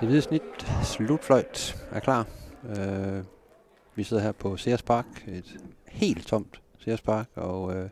Det 0.00 0.08
hvide 0.08 0.22
snit, 0.22 0.42
slutfløjt, 0.84 1.76
er 1.90 2.00
klar. 2.00 2.26
Øh, 2.64 3.24
vi 3.94 4.02
sidder 4.02 4.22
her 4.22 4.32
på 4.32 4.56
Sears 4.56 4.82
Park, 4.82 5.06
et 5.28 5.56
helt 5.88 6.26
tomt 6.26 6.60
Sears 6.78 7.00
Park, 7.00 7.26
og 7.34 7.76
øh, 7.76 7.88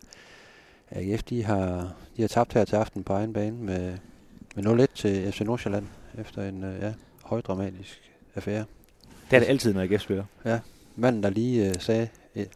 AGF 0.90 1.22
de 1.22 1.44
har, 1.44 1.94
de 2.16 2.22
har 2.22 2.28
tabt 2.28 2.52
her 2.52 2.64
til 2.64 2.76
aften 2.76 3.04
på 3.04 3.12
egen 3.12 3.32
bane 3.32 3.56
med, 3.56 3.98
med 4.56 4.86
0-1 4.88 4.94
til 4.94 5.32
FC 5.32 5.40
Nordsjælland 5.40 5.86
efter 6.18 6.48
en 6.48 6.64
øh, 6.64 6.80
ja, 6.80 6.94
højdramatisk 7.24 8.12
affære. 8.34 8.64
Det 9.30 9.36
er 9.36 9.40
det 9.40 9.48
altid, 9.48 9.74
når 9.74 9.80
AGF 9.80 10.02
spiller. 10.02 10.24
Ja, 10.44 10.60
manden 10.96 11.22
der 11.22 11.30
lige 11.30 11.68
øh, 11.68 11.74
sagde 11.78 12.08
øh, 12.36 12.46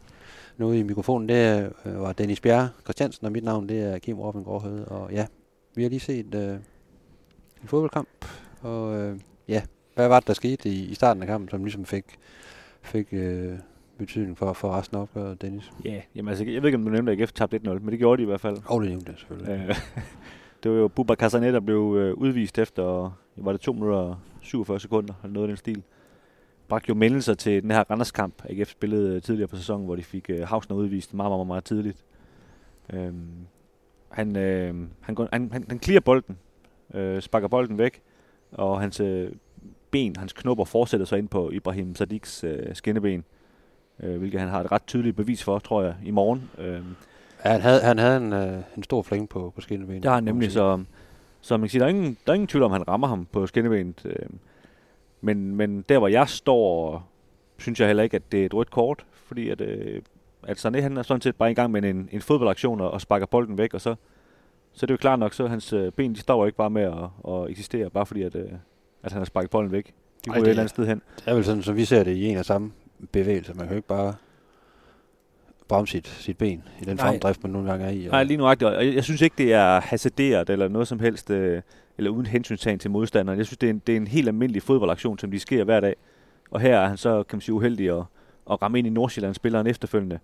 noget 0.57 0.77
i 0.77 0.83
mikrofonen, 0.83 1.29
det 1.29 1.71
øh, 1.85 2.01
var 2.01 2.13
Dennis 2.13 2.41
Bjerre 2.41 2.69
Christiansen, 2.83 3.25
og 3.25 3.31
mit 3.31 3.43
navn 3.43 3.69
det 3.69 3.83
er 3.83 3.99
Kim 3.99 4.19
Robin 4.19 4.43
Gårdhøde. 4.43 4.85
Og 4.87 5.11
ja, 5.11 5.27
vi 5.75 5.83
har 5.83 5.89
lige 5.89 5.99
set 5.99 6.35
øh, 6.35 6.55
en 7.61 7.67
fodboldkamp, 7.67 8.25
og 8.61 8.97
øh, 8.97 9.19
ja, 9.47 9.61
hvad 9.95 10.07
var 10.07 10.19
det, 10.19 10.27
der 10.27 10.33
skete 10.33 10.69
i, 10.69 10.85
i 10.85 10.93
starten 10.93 11.23
af 11.23 11.27
kampen, 11.27 11.49
som 11.49 11.63
ligesom 11.63 11.85
fik, 11.85 12.05
fik 12.81 13.07
øh, 13.11 13.57
betydning 13.97 14.37
for, 14.37 14.53
for 14.53 14.71
resten 14.71 14.97
af 14.97 15.01
opgøret, 15.01 15.41
Dennis? 15.41 15.71
Ja, 15.85 15.89
yeah. 15.89 16.01
jamen 16.15 16.29
altså, 16.29 16.43
jeg 16.45 16.61
ved 16.61 16.69
ikke, 16.69 16.77
om 16.77 16.83
du 16.83 16.89
nævnte, 16.91 17.11
at 17.11 17.21
AGF 17.21 17.31
tabte 17.31 17.57
1-0, 17.57 17.69
men 17.69 17.87
det 17.87 17.99
gjorde 17.99 18.17
de 18.17 18.23
i 18.23 18.25
hvert 18.25 18.41
fald. 18.41 18.57
Og 18.65 18.81
det 18.81 18.89
nævnte 18.89 19.11
jeg 19.11 19.19
selvfølgelig. 19.19 19.67
Øh, 19.69 19.75
det 20.63 20.71
var 20.71 20.77
jo 20.77 20.87
Bubba 20.87 21.15
Casanet, 21.15 21.53
der 21.53 21.59
blev 21.59 21.95
øh, 21.99 22.13
udvist 22.13 22.59
efter, 22.59 23.17
var 23.35 23.51
det 23.51 23.61
2 23.61 23.73
minutter 23.73 23.97
og 23.97 24.17
47 24.41 24.79
sekunder, 24.79 25.13
eller 25.23 25.33
noget 25.33 25.47
af 25.47 25.47
den 25.47 25.57
stil. 25.57 25.83
Bragte 26.67 26.89
jo 26.89 26.95
meldelser 26.95 27.33
til 27.33 27.63
den 27.63 27.71
her 27.71 27.83
Randers-kamp, 27.89 28.43
AGF 28.49 28.69
spillede 28.69 29.15
øh, 29.15 29.21
tidligere 29.21 29.47
på 29.47 29.55
sæsonen, 29.55 29.85
hvor 29.85 29.95
de 29.95 30.03
fik 30.03 30.29
øh, 30.29 30.41
Hausner 30.41 30.77
udvist 30.77 31.13
meget, 31.13 31.31
meget, 31.31 31.47
meget 31.47 31.63
tidligt. 31.63 32.05
Øhm, 32.93 33.47
han, 34.09 34.37
øh, 34.37 34.75
han, 35.01 35.17
han, 35.31 35.49
han, 35.51 35.65
han 35.69 35.79
clear 35.79 35.99
bolden, 35.99 36.37
øh, 36.93 37.21
sparker 37.21 37.47
bolden 37.47 37.77
væk, 37.77 38.01
og 38.51 38.81
hans 38.81 38.99
øh, 38.99 39.31
ben, 39.93 40.15
hans 40.15 40.33
knopper 40.33 40.65
fortsætter 40.65 41.05
så 41.05 41.15
ind 41.15 41.27
på 41.27 41.51
Ibrahim 41.51 41.95
Sadiks 41.95 42.43
øh, 42.43 42.75
skinneben, 42.75 43.23
øh, 43.99 44.17
hvilket 44.17 44.39
han 44.39 44.49
har 44.49 44.61
et 44.63 44.71
ret 44.71 44.83
tydeligt 44.87 45.15
bevis 45.15 45.43
for, 45.43 45.59
tror 45.59 45.83
jeg, 45.83 45.95
i 46.05 46.11
morgen. 46.11 46.49
Øh, 46.57 46.81
Ja, 47.45 47.49
han 47.51 47.61
havde, 47.61 47.81
han 47.81 47.99
havde 47.99 48.17
en, 48.17 48.33
øh, 48.33 48.61
en 48.77 48.83
stor 48.83 49.01
fling 49.01 49.29
på, 49.29 49.53
på 49.55 49.61
skinnebenet. 49.61 50.03
det 50.03 50.09
har 50.09 50.15
han 50.15 50.23
nemlig, 50.23 50.51
så, 50.51 50.83
så 51.41 51.57
man 51.57 51.61
kan 51.61 51.69
sige, 51.69 51.79
der 51.79 51.85
er 51.85 51.89
ingen, 51.89 52.17
der 52.25 52.31
er 52.31 52.33
ingen 52.33 52.47
tvivl 52.47 52.63
om, 52.63 52.71
han 52.71 52.87
rammer 52.87 53.07
ham 53.07 53.27
på 53.31 53.47
skinnebenet. 53.47 54.01
Øh, 54.05 54.29
men, 55.21 55.55
men 55.55 55.81
der, 55.89 55.97
hvor 55.99 56.07
jeg 56.07 56.29
står, 56.29 57.03
synes 57.57 57.79
jeg 57.79 57.87
heller 57.87 58.03
ikke, 58.03 58.15
at 58.15 58.31
det 58.31 58.41
er 58.41 58.45
et 58.45 58.53
rødt 58.53 58.71
kort, 58.71 59.05
fordi 59.11 59.49
at, 59.49 59.61
øh, 59.61 60.01
at 60.43 60.65
Sané, 60.65 60.79
han 60.81 60.97
er 60.97 61.03
sådan 61.03 61.21
set 61.21 61.35
bare 61.35 61.51
i 61.51 61.53
gang 61.53 61.71
med 61.71 61.83
en, 61.83 62.09
en 62.11 62.21
fodboldaktion 62.21 62.81
og, 62.81 62.91
og 62.91 63.01
sparker 63.01 63.25
bolden 63.25 63.57
væk, 63.57 63.73
og 63.73 63.81
så, 63.81 63.95
så 64.73 64.85
er 64.85 64.87
det 64.87 64.91
jo 64.91 64.97
klart 64.97 65.19
nok, 65.19 65.33
så 65.33 65.47
hans 65.47 65.73
øh, 65.73 65.91
ben, 65.91 66.13
de 66.15 66.19
står 66.19 66.39
jo 66.41 66.45
ikke 66.45 66.57
bare 66.57 66.69
med 66.69 66.81
at, 66.81 67.33
at 67.33 67.49
eksistere, 67.49 67.89
bare 67.89 68.05
fordi, 68.05 68.21
at, 68.21 68.35
øh, 68.35 68.51
at 69.03 69.11
han 69.11 69.19
har 69.19 69.25
sparket 69.25 69.49
bolden 69.51 69.71
væk. 69.71 69.93
De 70.25 70.29
går 70.29 70.33
et 70.33 70.47
eller 70.49 70.61
andet 70.61 70.69
sted 70.69 70.87
hen. 70.87 71.01
Det 71.15 71.23
er 71.27 71.33
vel 71.33 71.45
sådan, 71.45 71.63
som 71.63 71.75
vi 71.75 71.85
ser 71.85 72.03
det 72.03 72.11
i 72.15 72.25
en 72.25 72.37
og 72.37 72.45
samme 72.45 72.71
bevægelse. 73.11 73.53
Man 73.53 73.65
kan 73.65 73.69
jo 73.69 73.75
ikke 73.75 73.87
bare 73.87 74.13
bremse 75.67 75.91
sit, 75.91 76.07
sit 76.07 76.37
ben 76.37 76.63
i 76.81 76.85
den 76.85 76.97
fremdrift, 76.97 77.43
man 77.43 77.51
nogle 77.51 77.69
gange 77.69 77.85
er 77.85 77.89
i. 77.89 78.05
og- 78.05 78.11
Nej, 78.11 78.23
lige 78.23 78.37
nuagtigt. 78.37 78.69
Og 78.71 78.85
jeg, 78.85 78.95
jeg 78.95 79.03
synes 79.03 79.21
ikke, 79.21 79.33
det 79.37 79.53
er 79.53 79.81
hasarderet 79.81 80.49
eller 80.49 80.67
noget 80.67 80.87
som 80.87 80.99
helst, 80.99 81.29
øh, 81.29 81.61
eller 81.97 82.11
uden 82.11 82.25
hensyntagen 82.25 82.79
til 82.79 82.91
modstanderen. 82.91 83.37
Jeg 83.39 83.45
synes, 83.45 83.57
det 83.57 83.67
er, 83.67 83.73
en, 83.73 83.81
det 83.87 83.93
er 83.93 83.97
en 83.97 84.07
helt 84.07 84.27
almindelig 84.27 84.61
fodboldaktion, 84.63 85.19
som 85.19 85.31
de 85.31 85.39
sker 85.39 85.63
hver 85.63 85.79
dag. 85.79 85.95
Og 86.51 86.59
her 86.59 86.79
er 86.79 86.87
han 86.87 86.97
så, 86.97 87.23
kan 87.23 87.35
man 87.37 87.41
sige, 87.41 87.55
uheldig 87.55 87.89
at, 87.89 88.03
at 88.51 88.61
ramme 88.61 88.77
ind 88.79 88.87
i 88.87 88.89
Nordsjælland 88.89 89.33
spilleren 89.35 89.67
efterfølgende. 89.67 90.19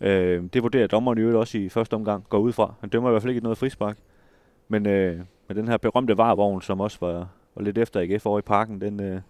Øh, 0.00 0.42
det 0.52 0.62
vurderer 0.62 0.86
dommeren 0.86 1.18
i 1.18 1.20
øvrigt 1.20 1.36
også 1.38 1.58
i 1.58 1.68
første 1.68 1.94
omgang, 1.94 2.24
går 2.28 2.38
ud 2.38 2.52
fra. 2.52 2.74
Han 2.80 2.88
dømmer 2.90 3.10
i 3.10 3.12
hvert 3.12 3.22
fald 3.22 3.30
ikke 3.30 3.42
noget 3.42 3.58
frispark. 3.58 3.98
Men 4.68 4.86
øh, 4.86 5.16
med 5.48 5.56
den 5.56 5.68
her 5.68 5.76
berømte 5.76 6.18
varevogn, 6.18 6.62
som 6.62 6.80
også 6.80 6.98
var, 7.00 7.28
og 7.56 7.62
lidt 7.62 7.78
efter 7.78 8.00
AGF 8.00 8.26
over 8.26 8.38
i 8.38 8.42
parken, 8.42 8.80
den, 8.80 9.00
øh, 9.00 9.20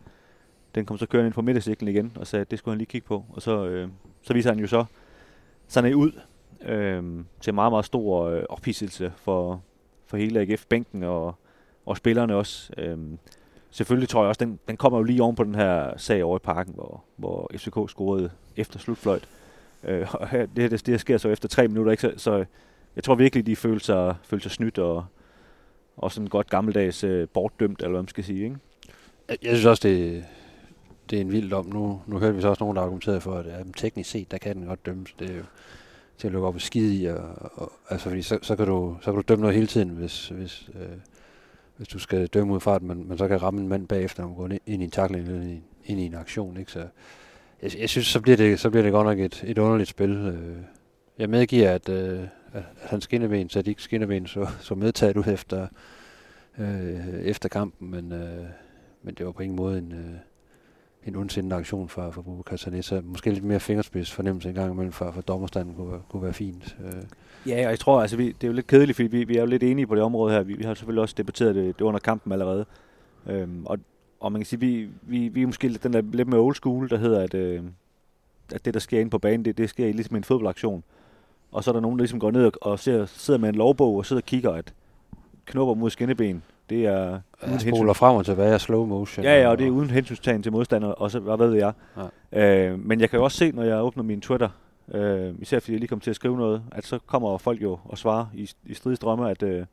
den 0.74 0.86
kom 0.86 0.98
så 0.98 1.06
kørende 1.06 1.26
ind 1.26 1.34
på 1.34 1.42
midtercirklen 1.42 1.88
igen, 1.88 2.12
og 2.16 2.26
sagde, 2.26 2.40
at 2.40 2.50
det 2.50 2.58
skulle 2.58 2.72
han 2.72 2.78
lige 2.78 2.86
kigge 2.86 3.06
på. 3.06 3.24
Og 3.28 3.42
så, 3.42 3.66
øh, 3.66 3.88
så 4.22 4.34
viser 4.34 4.50
han 4.50 4.58
jo 4.58 4.66
så 4.66 4.84
sådan 5.68 5.94
ud 5.94 6.12
øh, 6.62 7.24
til 7.40 7.54
meget, 7.54 7.72
meget 7.72 7.84
stor 7.84 8.28
øh, 8.28 8.42
ophidselse 8.48 9.12
for, 9.16 9.62
for 10.06 10.16
hele 10.16 10.40
AGF-bænken 10.40 11.02
og, 11.02 11.34
og 11.86 11.96
spillerne 11.96 12.34
også. 12.34 12.72
Øh, 12.78 12.98
selvfølgelig 13.70 14.08
tror 14.08 14.22
jeg 14.22 14.28
også, 14.28 14.44
den, 14.44 14.58
den 14.68 14.76
kommer 14.76 14.98
jo 14.98 15.02
lige 15.02 15.22
oven 15.22 15.36
på 15.36 15.44
den 15.44 15.54
her 15.54 15.96
sag 15.96 16.24
over 16.24 16.36
i 16.38 16.44
parken, 16.44 16.74
hvor, 16.74 17.04
hvor 17.16 17.50
FCK 17.54 17.90
scorede 17.90 18.30
efter 18.56 18.78
slutfløjt. 18.78 19.28
Øh, 19.84 20.06
og 20.14 20.20
det, 20.20 20.28
her, 20.28 20.46
det, 20.46 20.70
det 20.70 20.88
her 20.88 20.98
sker 20.98 21.18
så 21.18 21.28
efter 21.28 21.48
tre 21.48 21.68
minutter, 21.68 21.92
ikke? 21.92 22.00
Så, 22.00 22.12
så 22.16 22.44
jeg 22.96 23.04
tror 23.04 23.14
virkelig, 23.14 23.46
de 23.46 23.56
føler 23.56 23.80
sig, 23.80 24.14
følte 24.22 24.42
sig 24.42 24.52
snydt 24.52 24.78
og, 24.78 25.04
og 25.96 26.12
sådan 26.12 26.28
godt 26.28 26.50
gammeldags 26.50 27.04
øh, 27.04 27.28
bortdømt, 27.28 27.78
eller 27.78 27.90
hvad 27.90 28.02
man 28.02 28.08
skal 28.08 28.24
sige. 28.24 28.44
Ikke? 28.44 28.56
Jeg, 29.28 29.38
jeg 29.42 29.50
synes 29.50 29.66
også, 29.66 29.88
det, 29.88 30.24
det 31.10 31.16
er 31.16 31.20
en 31.20 31.32
vild 31.32 31.50
dom. 31.50 31.66
Nu, 31.66 32.00
nu 32.06 32.18
hørte 32.18 32.34
vi 32.34 32.40
så 32.40 32.48
også 32.48 32.64
nogen, 32.64 32.76
der 32.76 32.82
argumenterede 32.82 33.20
for, 33.20 33.34
at 33.34 33.46
ja, 33.46 33.64
men 33.64 33.72
teknisk 33.72 34.10
set, 34.10 34.30
der 34.30 34.38
kan 34.38 34.56
den 34.56 34.66
godt 34.66 34.86
dømmes. 34.86 35.12
Det 35.18 35.30
er 35.30 35.36
jo 35.36 35.42
til 36.18 36.26
at 36.26 36.32
lukke 36.32 36.48
op 36.48 36.54
og 36.54 36.60
skide 36.60 36.96
i. 36.96 37.06
Og, 37.06 37.18
og, 37.54 37.72
altså, 37.90 38.08
fordi 38.08 38.22
så, 38.22 38.38
så, 38.42 38.56
kan 38.56 38.66
du, 38.66 38.96
så 39.00 39.04
kan 39.04 39.14
du 39.14 39.24
dømme 39.28 39.40
noget 39.40 39.54
hele 39.54 39.66
tiden, 39.66 39.88
hvis, 39.88 40.28
hvis, 40.28 40.70
øh, 40.74 40.96
hvis 41.76 41.88
du 41.88 41.98
skal 41.98 42.26
dømme 42.26 42.54
ud 42.54 42.60
fra 42.60 42.74
det, 42.74 42.82
men, 42.82 43.08
men 43.08 43.18
så 43.18 43.28
kan 43.28 43.42
ramme 43.42 43.60
en 43.60 43.68
mand 43.68 43.88
bagefter, 43.88 44.22
når 44.22 44.28
man 44.28 44.36
går 44.36 44.48
ind 44.66 44.82
i 44.82 44.84
en 44.84 44.90
takling 44.90 45.26
eller 45.26 45.42
ind 45.42 45.50
i, 45.50 45.62
ind 45.84 46.00
i 46.00 46.06
en 46.06 46.14
aktion. 46.14 46.56
Ikke? 46.56 46.72
Så 46.72 46.86
jeg, 47.62 47.78
jeg 47.78 47.88
synes, 47.88 48.06
så 48.06 48.20
bliver, 48.20 48.36
det, 48.36 48.60
så 48.60 48.70
bliver 48.70 48.82
det 48.82 48.92
godt 48.92 49.06
nok 49.06 49.18
et, 49.18 49.44
et 49.46 49.58
underligt 49.58 49.90
spil. 49.90 50.10
Øh, 50.10 50.56
jeg 51.18 51.30
medgiver, 51.30 51.70
at, 51.70 51.88
øh, 51.88 52.20
at 52.56 52.62
hans 52.90 53.04
skinneben, 53.04 53.48
så 53.48 53.62
ikke 53.66 53.82
skinneben, 53.82 54.26
så, 54.26 54.46
så 54.60 54.74
medtaget 54.74 55.16
ud 55.16 55.24
efter, 55.26 55.66
øh, 56.58 57.20
efter 57.22 57.48
kampen, 57.48 57.90
men, 57.90 58.12
øh, 58.12 58.44
men 59.02 59.14
det 59.14 59.26
var 59.26 59.32
på 59.32 59.42
ingen 59.42 59.56
måde 59.56 59.78
en, 59.78 59.92
øh, 59.92 60.10
en 61.06 61.16
ondsindende 61.16 61.56
aktion 61.56 61.88
fra, 61.88 62.10
fra 62.10 62.22
Bubba 62.22 62.54
Sané, 62.54 62.80
så 62.80 63.00
måske 63.04 63.30
lidt 63.30 63.44
mere 63.44 63.60
fingerspids 63.60 64.12
fornemmelse 64.12 64.48
en 64.48 64.54
gang 64.54 64.72
imellem 64.72 64.92
fra, 64.92 65.10
fra 65.10 65.20
dommerstanden 65.20 65.74
kunne, 65.74 65.90
være- 65.92 66.02
kunne 66.08 66.22
være 66.22 66.32
fint. 66.32 66.76
Øh, 66.84 66.92
Ja, 67.46 67.54
og 67.64 67.70
jeg 67.70 67.78
tror, 67.78 68.00
altså, 68.00 68.16
vi, 68.16 68.26
det 68.26 68.44
er 68.44 68.48
jo 68.48 68.52
lidt 68.54 68.66
kedeligt, 68.66 68.96
fordi 68.96 69.08
vi, 69.08 69.24
vi 69.24 69.36
er 69.36 69.40
jo 69.40 69.46
lidt 69.46 69.62
enige 69.62 69.86
på 69.86 69.94
det 69.94 70.02
område 70.02 70.34
her. 70.34 70.42
Vi, 70.42 70.54
vi 70.54 70.64
har 70.64 70.74
selvfølgelig 70.74 71.02
også 71.02 71.14
debatteret 71.18 71.54
det, 71.54 71.78
det 71.78 71.84
under 71.84 72.00
kampen 72.00 72.32
allerede. 72.32 72.66
Øhm, 73.26 73.66
og, 73.66 73.78
og 74.20 74.32
man 74.32 74.40
kan 74.40 74.46
sige, 74.46 74.60
vi, 74.60 74.88
vi, 75.02 75.28
vi 75.28 75.42
er 75.42 75.46
måske 75.46 75.68
lidt, 75.68 75.82
den 75.82 75.92
der 75.92 76.02
lidt 76.12 76.28
mere 76.28 76.40
old 76.40 76.54
school, 76.54 76.90
der 76.90 76.96
hedder, 76.96 77.20
at, 77.20 77.34
øh, 77.34 77.62
at 78.54 78.64
det, 78.64 78.74
der 78.74 78.80
sker 78.80 79.00
inde 79.00 79.10
på 79.10 79.18
banen, 79.18 79.44
det, 79.44 79.58
det 79.58 79.70
sker 79.70 79.92
ligesom 79.92 80.16
en 80.16 80.24
fodboldaktion. 80.24 80.84
Og 81.56 81.64
så 81.64 81.70
er 81.70 81.72
der 81.72 81.80
nogen, 81.80 81.98
der 81.98 82.02
ligesom 82.02 82.20
går 82.20 82.30
ned 82.30 82.44
og, 82.44 82.52
og 82.60 82.78
ser, 82.78 83.06
sidder 83.06 83.40
med 83.40 83.48
en 83.48 83.54
lovbog 83.54 83.96
og 83.96 84.06
sidder 84.06 84.22
og 84.22 84.26
kigger, 84.26 84.52
at 84.52 84.74
knopper 85.46 85.74
mod 85.74 85.90
skinneben, 85.90 86.42
det 86.70 86.86
er 86.86 87.20
hensyn 87.42 87.74
spoler 87.74 87.92
frem 87.92 88.16
og 88.16 88.24
tilbage 88.24 88.54
og 88.54 88.60
slow 88.60 88.86
motion. 88.86 89.24
Ja, 89.24 89.40
ja, 89.40 89.48
og 89.48 89.58
det 89.58 89.66
er 89.66 89.70
uden 89.70 89.90
hensynstagen 89.90 90.42
til 90.42 90.52
modstander, 90.52 90.88
og 90.88 91.10
så 91.10 91.18
hvad 91.18 91.36
ved 91.36 91.54
jeg. 91.54 91.72
Ja. 92.32 92.68
Øh, 92.68 92.78
men 92.78 93.00
jeg 93.00 93.10
kan 93.10 93.18
jo 93.18 93.24
også 93.24 93.38
se, 93.38 93.52
når 93.52 93.62
jeg 93.62 93.82
åbner 93.82 94.02
min 94.02 94.20
Twitter, 94.20 94.48
øh, 94.94 95.34
især 95.38 95.60
fordi 95.60 95.72
jeg 95.72 95.80
lige 95.80 95.88
kom 95.88 96.00
til 96.00 96.10
at 96.10 96.16
skrive 96.16 96.36
noget, 96.36 96.62
at 96.72 96.86
så 96.86 96.98
kommer 97.06 97.38
folk 97.38 97.62
jo 97.62 97.78
og 97.84 97.98
svarer 97.98 98.26
i, 98.34 98.50
i 98.66 98.74
stridsdrømme, 98.74 99.30
at 99.30 99.42
øh, 99.42 99.66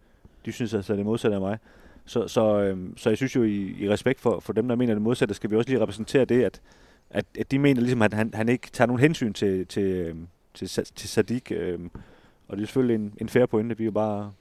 de 0.45 0.51
synes 0.51 0.73
altså, 0.73 0.93
at 0.93 0.97
det 0.97 1.05
modsatte 1.05 1.35
af 1.35 1.41
mig. 1.41 1.57
Så, 2.05 2.27
så, 2.27 2.59
øh, 2.59 2.77
så 2.97 3.09
jeg 3.09 3.17
synes 3.17 3.35
jo, 3.35 3.43
i, 3.43 3.75
i 3.79 3.89
respekt 3.89 4.19
for, 4.21 4.39
for 4.39 4.53
dem, 4.53 4.67
der 4.67 4.75
mener 4.75 4.93
det 4.93 5.01
modsatte, 5.01 5.33
skal 5.33 5.51
vi 5.51 5.55
også 5.55 5.69
lige 5.69 5.81
repræsentere 5.81 6.25
det, 6.25 6.43
at, 6.43 6.61
at, 7.09 7.25
at 7.39 7.51
de 7.51 7.59
mener 7.59 7.81
ligesom, 7.81 8.01
at 8.01 8.13
han, 8.13 8.31
han 8.33 8.49
ikke 8.49 8.69
tager 8.71 8.87
nogen 8.87 8.99
hensyn 8.99 9.33
til, 9.33 9.65
til, 9.67 9.83
øh, 9.83 10.15
til, 10.53 10.69
til 10.69 11.09
Sadik. 11.09 11.51
Øh, 11.51 11.79
og 12.47 12.57
det 12.57 12.63
er 12.63 12.67
selvfølgelig 12.67 12.95
en, 12.95 13.13
en 13.17 13.29
fair 13.29 13.45
pointe. 13.45 13.77
Vi 13.77 13.83
er 13.83 13.85
jo 13.85 13.91
bare 13.91 14.31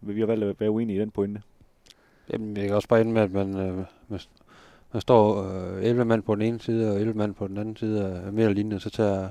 vi 0.00 0.20
har 0.20 0.26
valgt 0.26 0.44
at 0.44 0.60
være 0.60 0.70
uenige 0.70 0.96
i 0.96 1.00
den 1.00 1.10
pointe. 1.10 1.42
Jamen, 2.32 2.56
jeg 2.56 2.66
kan 2.66 2.74
også 2.74 2.88
bare 2.88 3.00
ende 3.00 3.12
med, 3.12 3.22
at 3.22 3.32
man, 3.32 3.56
øh, 3.56 3.76
man, 4.08 4.20
man 4.92 5.00
står 5.00 5.42
øh, 5.76 5.84
11 5.84 6.04
mand 6.04 6.22
på 6.22 6.34
den 6.34 6.42
ene 6.42 6.60
side 6.60 6.92
og 6.92 7.00
11 7.00 7.18
mand 7.18 7.34
på 7.34 7.48
den 7.48 7.58
anden 7.58 7.76
side 7.76 8.04
af 8.04 8.32
mere 8.32 8.54
linje, 8.54 8.80
så 8.80 8.90
tager, 8.90 9.28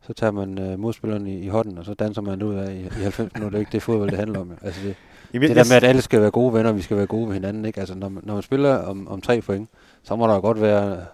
så 0.00 0.12
tager 0.12 0.30
man 0.30 0.58
øh, 0.58 0.78
modspilleren 0.78 1.26
i, 1.26 1.38
i 1.38 1.48
hånden, 1.48 1.78
og 1.78 1.84
så 1.84 1.94
danser 1.94 2.22
man 2.22 2.42
ud 2.42 2.54
af 2.54 2.72
i, 2.72 2.80
i 2.80 3.02
90 3.02 3.34
minutter. 3.34 3.50
Det 3.50 3.54
er 3.54 3.60
ikke 3.60 3.72
det 3.72 3.82
fodbold, 3.82 4.10
det 4.10 4.18
handler 4.18 4.40
om. 4.40 4.48
jo. 4.48 4.56
Altså 4.62 4.80
det, 4.86 4.96
Jamen, 5.34 5.48
det 5.48 5.56
der 5.56 5.64
med, 5.64 5.76
at 5.76 5.84
alle 5.84 6.02
skal 6.02 6.20
være 6.20 6.30
gode 6.30 6.54
venner, 6.54 6.70
og 6.70 6.76
vi 6.76 6.82
skal 6.82 6.96
være 6.96 7.06
gode 7.06 7.26
med 7.26 7.34
hinanden. 7.34 7.64
Ikke? 7.64 7.80
Altså, 7.80 7.94
når, 7.94 8.08
man, 8.08 8.22
når 8.26 8.34
man 8.34 8.42
spiller 8.42 8.76
om, 8.76 9.08
om 9.08 9.20
tre 9.20 9.40
point, 9.40 9.68
så 10.02 10.16
må 10.16 10.26
der 10.26 10.40
godt 10.40 10.60
være, 10.60 11.04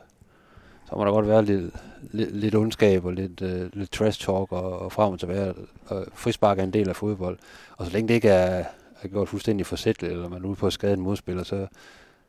så 0.88 0.96
må 0.96 1.04
der 1.04 1.10
godt 1.10 1.28
være 1.28 1.44
lidt, 1.44 1.74
lidt, 2.12 2.36
lidt 2.36 2.54
ondskab 2.54 3.04
og 3.04 3.12
lidt, 3.12 3.42
øh, 3.42 3.70
lidt 3.72 3.90
trash 3.90 4.20
talk 4.20 4.52
og, 4.52 4.78
og 4.78 4.92
frem 4.92 5.12
og 5.12 5.20
tilbage. 5.20 5.54
Og 5.86 6.06
frispark 6.14 6.58
er 6.58 6.62
en 6.62 6.72
del 6.72 6.88
af 6.88 6.96
fodbold. 6.96 7.38
Og 7.76 7.86
så 7.86 7.92
længe 7.92 8.08
det 8.08 8.14
ikke 8.14 8.28
er, 8.28 8.64
er 9.02 9.08
gjort 9.08 9.28
fuldstændig 9.28 9.66
forsætteligt, 9.66 10.12
eller 10.12 10.28
man 10.28 10.42
er 10.42 10.46
ude 10.46 10.56
på 10.56 10.66
at 10.66 10.72
skade 10.72 10.92
en 10.92 11.00
modspiller, 11.00 11.42
så, 11.42 11.66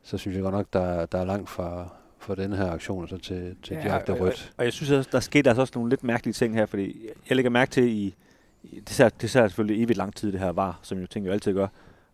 så 0.02 0.18
synes 0.18 0.34
jeg 0.34 0.42
godt 0.42 0.54
nok, 0.54 0.66
der, 0.72 1.06
der 1.06 1.18
er 1.18 1.24
langt 1.24 1.50
fra, 1.50 1.88
fra 2.18 2.34
denne 2.34 2.56
her 2.56 2.70
aktion 2.70 3.02
og 3.02 3.08
så 3.08 3.18
til, 3.18 3.56
til 3.62 3.76
ja, 3.76 3.82
direkte 3.82 4.10
og, 4.10 4.20
rødt. 4.20 4.52
og 4.56 4.64
jeg 4.64 4.72
synes 4.72 4.90
også, 4.90 5.10
der 5.12 5.20
skete 5.20 5.50
altså 5.50 5.60
også 5.60 5.72
nogle 5.74 5.90
lidt 5.90 6.04
mærkelige 6.04 6.32
ting 6.32 6.54
her, 6.54 6.66
fordi 6.66 7.08
jeg 7.28 7.36
lægger 7.36 7.50
mærke 7.50 7.70
til 7.70 7.84
i, 7.84 8.14
i 8.62 8.80
det 8.80 8.90
ser, 8.90 9.08
det 9.08 9.30
ser 9.30 9.48
selvfølgelig 9.48 9.82
evigt 9.82 9.96
lang 9.96 10.14
tid, 10.14 10.32
det 10.32 10.40
her 10.40 10.52
var, 10.52 10.78
som 10.82 10.98
jo 10.98 11.06
ting 11.06 11.26
jo 11.26 11.32
altid 11.32 11.54
gør. 11.54 11.66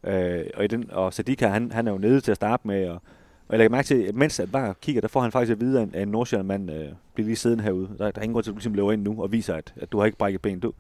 Øh, 0.05 0.44
og, 0.55 0.65
i 0.65 0.67
den, 0.67 0.91
og 0.91 1.15
Sadika, 1.15 1.49
han, 1.49 1.73
han 1.73 1.87
er 1.87 1.93
jo 1.93 1.99
nede 1.99 2.21
til 2.21 2.31
at 2.31 2.37
starte 2.37 2.67
med, 2.69 2.89
og, 2.89 3.03
og 3.52 3.56
jeg 3.56 3.58
lægger 3.58 3.76
mærke 3.76 3.87
til, 3.87 4.02
at 4.02 4.14
mens 4.14 4.40
at 4.40 4.52
bare 4.52 4.75
kigger, 4.81 5.00
der 5.00 5.08
får 5.08 5.20
han 5.20 5.32
faktisk 5.32 5.52
at 5.52 5.60
vide, 5.60 5.81
at 5.81 5.88
en, 5.88 5.94
at 5.94 6.02
en 6.02 6.08
Nordsjælland-mand 6.08 6.70
øh, 6.70 6.88
bliver 7.14 7.26
lige 7.26 7.37
siddende 7.37 7.64
herude. 7.64 7.88
Der, 7.99 8.10
der 8.10 8.19
er 8.20 8.22
ingen 8.22 8.32
grund 8.32 8.44
til, 8.44 8.50
at 8.50 8.54
du 8.54 8.58
ligesom 8.58 8.75
løber 8.75 8.93
ind 8.93 9.02
nu 9.02 9.22
og 9.22 9.32
viser, 9.32 9.54
at, 9.54 9.75
at 9.76 9.93
du 9.93 9.99
har 9.99 10.06
ikke 10.06 10.19
brækket 10.19 10.43
ben. 10.43 10.60
Du, 10.60 10.72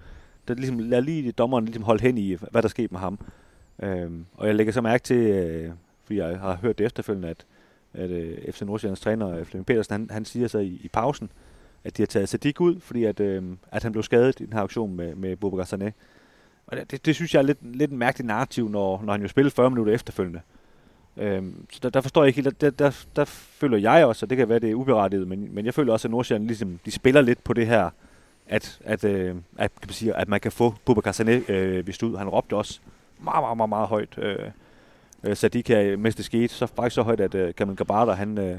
der 0.48 0.54
ligesom, 0.54 0.78
lad 0.78 1.02
lige 1.02 1.32
dommeren 1.32 1.64
ligesom 1.64 1.82
holde 1.82 2.02
hen 2.02 2.18
i, 2.18 2.36
hvad 2.50 2.62
der 2.62 2.68
skete 2.68 2.88
med 2.90 3.00
ham. 3.00 3.18
Øhm, 3.82 4.24
og 4.34 4.46
jeg 4.46 4.54
lægger 4.54 4.72
så 4.72 4.80
mærke 4.80 5.04
til, 5.04 5.16
øh, 5.16 5.70
fordi 6.04 6.18
jeg 6.18 6.38
har 6.38 6.58
hørt 6.62 6.78
det 6.78 6.86
efterfølgende, 6.86 7.28
at 7.28 7.46
at 7.94 8.10
øh, 8.10 8.52
FC 8.52 8.62
Nordsjællands 8.62 9.00
træner, 9.00 9.28
øh, 9.28 9.44
Flemming 9.44 9.66
Petersen, 9.66 9.92
han, 9.92 10.08
han 10.10 10.24
siger 10.24 10.48
så 10.48 10.58
i, 10.58 10.80
i 10.82 10.88
pausen, 10.88 11.30
at 11.84 11.96
de 11.96 12.02
har 12.02 12.06
taget 12.06 12.28
Sadik 12.28 12.60
ud, 12.60 12.80
fordi 12.80 13.04
at, 13.04 13.20
øh, 13.20 13.42
at 13.70 13.82
han 13.82 13.92
blev 13.92 14.02
skadet 14.02 14.40
i 14.40 14.44
den 14.44 14.52
her 14.52 14.60
auktion 14.60 14.96
med, 14.96 15.14
med 15.14 15.36
Boubacar 15.36 15.76
Sané. 15.76 15.90
Og 16.66 16.76
det, 16.76 16.90
det, 16.90 17.06
det 17.06 17.14
synes 17.14 17.34
jeg 17.34 17.40
er 17.40 17.46
lidt, 17.46 17.76
lidt 17.76 17.90
en 17.90 17.98
mærkelig 17.98 18.26
narrativ, 18.26 18.68
når, 18.68 19.02
når 19.02 19.12
han 19.12 19.22
jo 19.22 19.28
spillede 19.28 19.54
40 19.54 19.70
minutter 19.70 19.92
efterfølgende. 19.92 20.40
Øhm, 21.16 21.66
så 21.72 21.80
der, 21.82 21.90
der 21.90 22.00
forstår 22.00 22.22
jeg 22.22 22.28
ikke 22.28 22.42
helt, 22.42 22.60
der, 22.60 22.70
der, 22.70 23.04
der 23.16 23.24
føler 23.24 23.78
jeg 23.78 24.06
også, 24.06 24.26
og 24.26 24.30
det 24.30 24.38
kan 24.38 24.48
være, 24.48 24.58
det 24.58 24.70
er 24.70 24.74
uberettiget, 24.74 25.28
men, 25.28 25.54
men 25.54 25.66
jeg 25.66 25.74
føler 25.74 25.92
også, 25.92 26.08
at 26.08 26.12
Nordsjælland 26.12 26.46
ligesom, 26.46 26.78
de 26.84 26.90
spiller 26.90 27.20
lidt 27.20 27.44
på 27.44 27.52
det 27.52 27.66
her, 27.66 27.90
at, 28.46 28.78
at, 28.84 29.04
øh, 29.04 29.36
at, 29.58 29.70
kan 29.80 29.88
man, 29.88 29.94
sige, 29.94 30.14
at 30.14 30.28
man 30.28 30.40
kan 30.40 30.52
få 30.52 30.74
Boubacar 30.84 31.12
Sané 31.12 31.52
øh, 31.52 31.86
vist 31.86 32.02
ud. 32.02 32.16
Han 32.16 32.28
råbte 32.28 32.56
også 32.56 32.80
meget, 33.20 33.42
meget, 33.42 33.56
meget, 33.56 33.68
meget 33.68 33.88
højt. 33.88 34.18
Øh, 34.18 34.36
øh, 35.24 35.36
Sadika, 35.36 35.96
mens 35.96 36.14
det 36.14 36.24
skete, 36.24 36.48
så 36.48 36.66
faktisk 36.66 36.94
så 36.94 37.02
højt, 37.02 37.20
at 37.20 37.34
øh, 37.34 37.54
Kamil 37.54 37.76
Gabata, 37.76 38.12
han, 38.12 38.38
øh, 38.38 38.56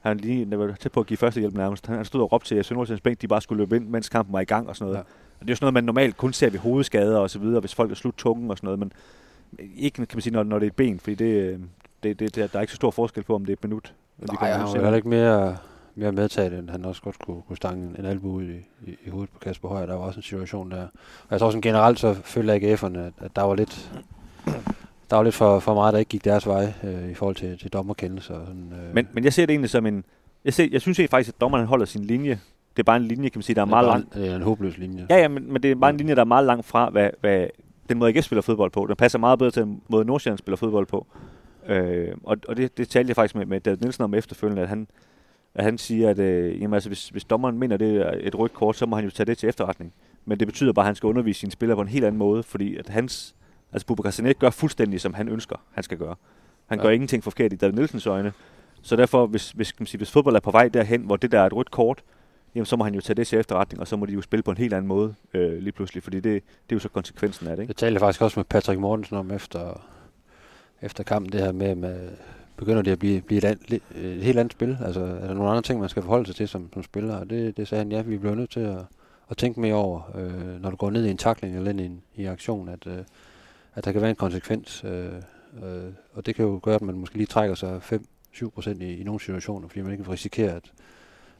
han 0.00 0.16
lige 0.16 0.58
var 0.58 0.72
tæt 0.80 0.92
på 0.92 1.00
at 1.00 1.06
give 1.06 1.16
førstehjælp 1.16 1.54
nærmest. 1.54 1.86
Han 1.86 2.04
stod 2.04 2.20
og 2.20 2.32
råbte 2.32 2.48
til 2.48 2.64
Sønderjyllands 2.64 3.00
bænk, 3.00 3.20
de 3.20 3.28
bare 3.28 3.40
skulle 3.40 3.62
løbe 3.62 3.76
ind, 3.76 3.88
mens 3.88 4.08
kampen 4.08 4.32
var 4.32 4.40
i 4.40 4.44
gang 4.44 4.68
og 4.68 4.76
sådan 4.76 4.92
noget. 4.92 4.96
Ja. 4.96 5.02
Og 5.40 5.40
det 5.40 5.48
er 5.48 5.52
jo 5.52 5.56
sådan 5.56 5.64
noget, 5.64 5.74
man 5.74 5.84
normalt 5.84 6.16
kun 6.16 6.32
ser 6.32 6.50
ved 6.50 6.58
hovedskader 6.58 7.18
og 7.18 7.30
så 7.30 7.38
videre, 7.38 7.60
hvis 7.60 7.74
folk 7.74 7.90
er 7.90 7.94
slut 7.94 8.14
tungen 8.16 8.50
og 8.50 8.56
sådan 8.56 8.66
noget, 8.66 8.78
men 8.78 8.92
ikke 9.76 9.94
kan 9.94 10.06
man 10.14 10.22
sige, 10.22 10.32
når, 10.32 10.42
når 10.42 10.58
det 10.58 10.66
er 10.66 10.70
et 10.70 10.76
ben, 10.76 11.00
fordi 11.00 11.14
det, 11.14 11.52
øh, 11.52 11.58
det, 12.04 12.20
det, 12.20 12.34
det, 12.34 12.52
der 12.52 12.58
er 12.58 12.60
ikke 12.60 12.72
så 12.72 12.76
stor 12.76 12.90
forskel 12.90 13.22
på, 13.22 13.34
om 13.34 13.44
det 13.44 13.52
er 13.52 13.56
et 13.56 13.64
minut. 13.64 13.94
Nej, 14.18 14.50
han 14.50 14.60
var 14.60 14.72
heller 14.72 14.94
ikke 14.94 15.08
mere, 15.08 15.56
mere 15.94 16.12
medtaget, 16.12 16.58
end 16.58 16.70
han 16.70 16.84
også 16.84 17.02
godt 17.02 17.18
kunne, 17.18 17.42
kunne 17.48 17.56
stange 17.56 17.98
en 17.98 18.04
albu 18.04 18.32
ud 18.32 18.44
i, 18.44 18.56
i, 18.86 18.96
i 19.06 19.10
hovedet 19.10 19.30
på 19.30 19.38
Kasper 19.38 19.68
Højer. 19.68 19.86
Der 19.86 19.94
var 19.94 20.04
også 20.04 20.18
en 20.18 20.22
situation 20.22 20.70
der. 20.70 20.82
Og 20.82 21.28
jeg 21.30 21.38
tror 21.38 21.46
også 21.46 21.60
generelt, 21.60 21.98
så 21.98 22.14
følte 22.14 22.54
AGF'erne, 22.54 22.98
at, 22.98 23.12
at 23.18 23.36
der 23.36 23.42
var 23.42 23.54
lidt 23.54 23.90
der 25.10 25.16
var 25.16 25.22
lidt 25.22 25.34
for, 25.34 25.58
for 25.58 25.74
meget, 25.74 25.92
der 25.92 25.98
ikke 25.98 26.08
gik 26.08 26.24
deres 26.24 26.46
vej 26.46 26.72
øh, 26.84 27.10
i 27.10 27.14
forhold 27.14 27.36
til, 27.36 27.58
til 27.58 27.72
dommerkendelser. 27.72 28.34
Sådan, 28.46 28.72
øh. 28.72 28.94
men, 28.94 29.08
men 29.12 29.24
jeg 29.24 29.32
ser 29.32 29.46
det 29.46 29.52
egentlig 29.52 29.70
som 29.70 29.86
en... 29.86 30.04
Jeg, 30.44 30.54
ser, 30.54 30.68
jeg 30.72 30.80
synes 30.80 30.98
ikke 30.98 31.10
faktisk, 31.10 31.34
at 31.34 31.40
dommeren 31.40 31.66
holder 31.66 31.86
sin 31.86 32.04
linje. 32.04 32.40
Det 32.76 32.82
er 32.82 32.84
bare 32.84 32.96
en 32.96 33.02
linje, 33.02 33.28
kan 33.28 33.38
man 33.38 33.42
sige, 33.42 33.54
der 33.54 33.60
er, 33.60 33.66
er 33.66 33.70
meget 33.70 33.86
lang. 33.86 34.14
Det 34.14 34.30
er 34.30 34.36
en 34.36 34.42
håbløs 34.42 34.78
linje. 34.78 35.06
Ja, 35.10 35.16
ja, 35.16 35.28
men, 35.28 35.52
men 35.52 35.62
det 35.62 35.70
er 35.70 35.74
bare 35.74 35.90
en 35.90 35.96
linje, 35.96 36.14
der 36.14 36.20
er 36.20 36.24
meget 36.24 36.46
langt 36.46 36.66
fra, 36.66 36.90
hvad, 36.90 37.10
hvad 37.20 37.46
den 37.88 37.98
måde, 37.98 38.16
AGF 38.16 38.24
spiller 38.24 38.42
fodbold 38.42 38.70
på. 38.70 38.86
Den 38.86 38.96
passer 38.96 39.18
meget 39.18 39.38
bedre 39.38 39.50
til 39.50 39.62
den 39.62 39.82
måde, 39.88 40.04
Nordsjælland 40.04 40.38
spiller 40.38 40.56
fodbold 40.56 40.86
på. 40.86 41.06
Øh, 41.68 42.14
og 42.24 42.36
og 42.48 42.56
det, 42.56 42.78
det 42.78 42.88
talte 42.88 43.08
jeg 43.08 43.16
faktisk 43.16 43.34
med, 43.34 43.46
med 43.46 43.60
David 43.60 43.78
Nielsen 43.78 44.04
om 44.04 44.14
efterfølgende, 44.14 44.62
at 44.62 44.68
han, 44.68 44.88
at 45.54 45.64
han 45.64 45.78
siger, 45.78 46.10
at 46.10 46.18
øh, 46.18 46.62
jamen, 46.62 46.74
altså, 46.74 46.88
hvis, 46.88 47.08
hvis 47.08 47.24
dommeren 47.24 47.58
mener, 47.58 47.76
det 47.76 47.96
er 47.96 48.12
et 48.20 48.38
rødt 48.38 48.54
kort, 48.54 48.76
så 48.76 48.86
må 48.86 48.96
han 48.96 49.04
jo 49.04 49.10
tage 49.10 49.26
det 49.26 49.38
til 49.38 49.48
efterretning. 49.48 49.92
Men 50.24 50.38
det 50.38 50.48
betyder 50.48 50.72
bare, 50.72 50.82
at 50.82 50.86
han 50.86 50.94
skal 50.94 51.06
undervise 51.06 51.40
sine 51.40 51.52
spillere 51.52 51.76
på 51.76 51.82
en 51.82 51.88
helt 51.88 52.04
anden 52.04 52.18
måde, 52.18 52.42
fordi 52.42 52.76
at 52.76 52.88
hans 52.88 53.34
Altså 53.74 53.86
Bubba 53.86 54.08
Sané 54.08 54.32
gør 54.32 54.50
fuldstændig, 54.50 55.00
som 55.00 55.14
han 55.14 55.28
ønsker, 55.28 55.56
han 55.72 55.84
skal 55.84 55.98
gøre. 55.98 56.14
Han 56.66 56.78
ja. 56.78 56.84
gør 56.84 56.90
ingenting 56.90 57.24
forkert 57.24 57.52
i 57.52 57.56
David 57.56 57.74
Nielsens 57.74 58.06
øjne. 58.06 58.32
Så 58.82 58.96
derfor, 58.96 59.26
hvis, 59.26 59.50
hvis, 59.50 59.72
kan 59.72 59.82
man 59.82 59.86
sige, 59.86 59.98
hvis 59.98 60.10
fodbold 60.10 60.36
er 60.36 60.40
på 60.40 60.50
vej 60.50 60.68
derhen, 60.68 61.00
hvor 61.00 61.16
det 61.16 61.32
der 61.32 61.40
er 61.40 61.46
et 61.46 61.52
rødt 61.52 61.70
kort, 61.70 62.02
jamen 62.54 62.66
så 62.66 62.76
må 62.76 62.84
han 62.84 62.94
jo 62.94 63.00
tage 63.00 63.14
det 63.14 63.26
til 63.26 63.38
efterretning, 63.38 63.80
og 63.80 63.88
så 63.88 63.96
må 63.96 64.06
de 64.06 64.12
jo 64.12 64.22
spille 64.22 64.42
på 64.42 64.50
en 64.50 64.56
helt 64.56 64.74
anden 64.74 64.88
måde 64.88 65.14
øh, 65.34 65.58
lige 65.58 65.72
pludselig, 65.72 66.02
fordi 66.02 66.16
det, 66.16 66.24
det 66.24 66.72
er 66.72 66.76
jo 66.76 66.78
så 66.78 66.88
konsekvensen 66.88 67.46
af 67.46 67.56
det. 67.56 67.62
Ikke? 67.62 67.70
Jeg 67.70 67.76
talte 67.76 68.00
faktisk 68.00 68.22
også 68.22 68.38
med 68.38 68.44
Patrick 68.44 68.80
Mortensen 68.80 69.16
om 69.16 69.30
efter, 69.30 69.80
efter 70.84 71.04
kampen, 71.04 71.32
det 71.32 71.40
her 71.40 71.52
med, 71.52 71.74
med 71.74 72.08
begynder 72.56 72.82
det 72.82 72.90
at 72.90 72.98
blive, 72.98 73.20
blive 73.20 73.38
et, 73.38 73.44
an, 73.44 73.58
et 73.94 74.22
helt 74.22 74.38
andet 74.38 74.52
spil? 74.52 74.78
Altså 74.84 75.00
er 75.00 75.26
der 75.26 75.34
nogle 75.34 75.50
andre 75.50 75.62
ting, 75.62 75.80
man 75.80 75.88
skal 75.88 76.02
forholde 76.02 76.26
sig 76.26 76.36
til 76.36 76.48
som, 76.48 76.72
som 76.72 76.82
spiller? 76.82 77.16
Og 77.16 77.30
det, 77.30 77.56
det 77.56 77.68
sagde 77.68 77.84
han, 77.84 77.92
ja, 77.92 78.02
vi 78.02 78.18
bliver 78.18 78.34
nødt 78.34 78.50
til 78.50 78.60
at, 78.60 78.78
at 79.30 79.36
tænke 79.36 79.60
mere 79.60 79.74
over, 79.74 80.12
øh, 80.14 80.62
når 80.62 80.70
du 80.70 80.76
går 80.76 80.90
ned 80.90 81.06
i 81.06 81.10
en 81.10 81.16
takling 81.16 81.56
eller 81.56 81.70
ind 81.70 81.80
i 81.80 81.84
en 81.84 82.02
i 82.14 82.24
aktion, 82.24 82.68
at, 82.68 82.86
øh, 82.86 82.98
at 83.74 83.84
der 83.84 83.92
kan 83.92 84.00
være 84.00 84.10
en 84.10 84.16
konsekvens. 84.16 84.84
Øh, 84.84 85.12
øh, 85.62 85.92
og 86.12 86.26
det 86.26 86.34
kan 86.34 86.44
jo 86.44 86.60
gøre, 86.62 86.74
at 86.74 86.82
man 86.82 86.94
måske 86.94 87.16
lige 87.16 87.26
trækker 87.26 87.54
sig 87.54 87.80
5-7% 88.34 88.82
i, 88.82 89.00
i 89.00 89.04
nogle 89.04 89.20
situationer, 89.20 89.68
fordi 89.68 89.82
man 89.82 89.92
ikke 89.92 90.10
risikerer, 90.10 90.56
at, 90.56 90.72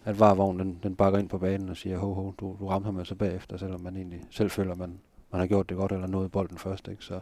at 0.04 0.20
varevognen 0.20 0.66
den, 0.66 0.78
den 0.82 0.96
bakker 0.96 1.18
ind 1.18 1.28
på 1.28 1.38
banen 1.38 1.68
og 1.68 1.76
siger, 1.76 1.98
ho, 1.98 2.14
ho, 2.14 2.32
du, 2.40 2.56
du 2.60 2.66
rammer 2.68 2.92
ham 2.92 3.04
så 3.04 3.14
bagefter, 3.14 3.56
selvom 3.56 3.80
man 3.80 3.96
egentlig 3.96 4.20
selv 4.30 4.50
føler, 4.50 4.72
at 4.72 4.78
man, 4.78 4.98
man 5.34 5.40
har 5.40 5.46
gjort 5.46 5.68
det 5.68 5.76
godt 5.76 5.92
eller 5.92 6.06
nået 6.06 6.32
bolden 6.32 6.58
først. 6.58 6.88
Ikke? 6.88 7.04
Så. 7.04 7.20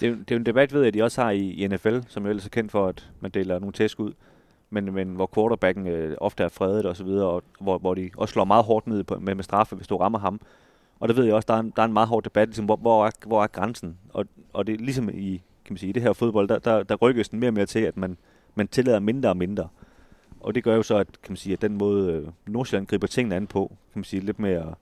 Det, 0.00 0.08
er, 0.08 0.12
det 0.12 0.30
er 0.30 0.34
jo 0.34 0.38
en 0.38 0.46
debat, 0.46 0.72
ved 0.72 0.80
jeg, 0.80 0.88
at 0.88 0.94
de 0.94 1.02
også 1.02 1.22
har 1.22 1.30
i, 1.30 1.50
i 1.50 1.68
NFL, 1.68 1.98
som 2.08 2.24
jo 2.24 2.28
ellers 2.28 2.46
er 2.46 2.50
kendt 2.50 2.72
for, 2.72 2.88
at 2.88 3.10
man 3.20 3.30
deler 3.30 3.58
nogle 3.58 3.72
tæsk 3.72 4.00
ud, 4.00 4.12
men, 4.70 4.94
men 4.94 5.08
hvor 5.08 5.30
quarterbacken 5.34 5.86
øh, 5.86 6.16
ofte 6.20 6.44
er 6.44 6.48
fredet 6.48 6.86
og 6.86 6.96
så 6.96 7.04
videre, 7.04 7.26
og 7.26 7.42
hvor, 7.60 7.78
hvor 7.78 7.94
de 7.94 8.10
også 8.16 8.32
slår 8.32 8.44
meget 8.44 8.64
hårdt 8.64 8.86
ned 8.86 9.04
på, 9.04 9.18
med, 9.18 9.34
med 9.34 9.44
straffe, 9.44 9.76
hvis 9.76 9.86
du 9.86 9.96
rammer 9.96 10.18
ham. 10.18 10.40
Og 11.00 11.08
der 11.08 11.14
ved 11.14 11.24
jeg 11.24 11.34
også, 11.34 11.46
der 11.46 11.54
er 11.54 11.60
en, 11.60 11.72
der 11.76 11.82
er 11.82 11.86
en 11.86 11.92
meget 11.92 12.08
hård 12.08 12.22
debat, 12.22 12.48
ligesom, 12.48 12.64
hvor, 12.64 12.76
hvor, 12.76 13.06
er, 13.06 13.10
hvor 13.26 13.42
er 13.42 13.46
grænsen? 13.46 13.98
Og, 14.12 14.26
og 14.52 14.66
det 14.66 14.72
er 14.74 14.78
ligesom 14.78 15.08
i, 15.08 15.42
kan 15.64 15.72
man 15.72 15.78
sige, 15.78 15.90
i 15.90 15.92
det 15.92 16.02
her 16.02 16.12
fodbold, 16.12 16.48
der, 16.48 16.58
der, 16.58 16.82
der 16.82 16.94
rykkes 16.94 17.28
den 17.28 17.40
mere 17.40 17.50
og 17.50 17.54
mere 17.54 17.66
til, 17.66 17.78
at 17.78 17.96
man, 17.96 18.16
man 18.54 18.68
tillader 18.68 19.00
mindre 19.00 19.28
og 19.28 19.36
mindre. 19.36 19.68
Og 20.40 20.54
det 20.54 20.64
gør 20.64 20.76
jo 20.76 20.82
så, 20.82 20.96
at, 20.96 21.06
kan 21.06 21.32
man 21.32 21.36
sige, 21.36 21.52
at 21.52 21.62
den 21.62 21.78
måde, 21.78 22.12
øh, 22.12 22.28
Nordsjælland 22.46 22.86
griber 22.86 23.06
tingene 23.06 23.36
an 23.36 23.46
på, 23.46 23.66
kan 23.68 23.98
man 23.98 24.04
sige, 24.04 24.20
lidt 24.20 24.38
mere 24.38 24.74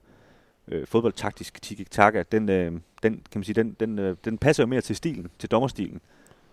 øh, 0.71 0.87
fodboldtaktisk 0.87 1.61
tiki-taka, 1.61 2.23
den, 2.31 2.49
øh, 2.49 2.71
den, 3.03 3.13
kan 3.13 3.21
man 3.35 3.43
sige, 3.43 3.55
den, 3.55 3.75
den, 3.79 3.99
øh, 3.99 4.15
den 4.25 4.37
passer 4.37 4.63
jo 4.63 4.67
mere 4.67 4.81
til 4.81 4.95
stilen, 4.95 5.27
til 5.39 5.51
dommerstilen. 5.51 6.01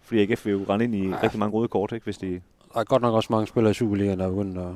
Fordi 0.02 0.20
AGF 0.22 0.46
vil 0.46 0.52
jo 0.52 0.64
rende 0.68 0.84
ind 0.84 0.94
i 0.94 1.08
ja. 1.08 1.22
rigtig 1.22 1.38
mange 1.38 1.52
røde 1.52 1.68
kort, 1.68 1.92
ikke, 1.92 2.04
hvis 2.04 2.18
de... 2.18 2.40
Der 2.74 2.80
er 2.80 2.84
godt 2.84 3.02
nok 3.02 3.14
også 3.14 3.28
mange 3.30 3.46
spillere 3.46 3.70
i 3.70 3.74
Superligaen, 3.74 4.18
der 4.18 4.26
er 4.26 4.30
begyndt 4.30 4.58
at, 4.58 4.66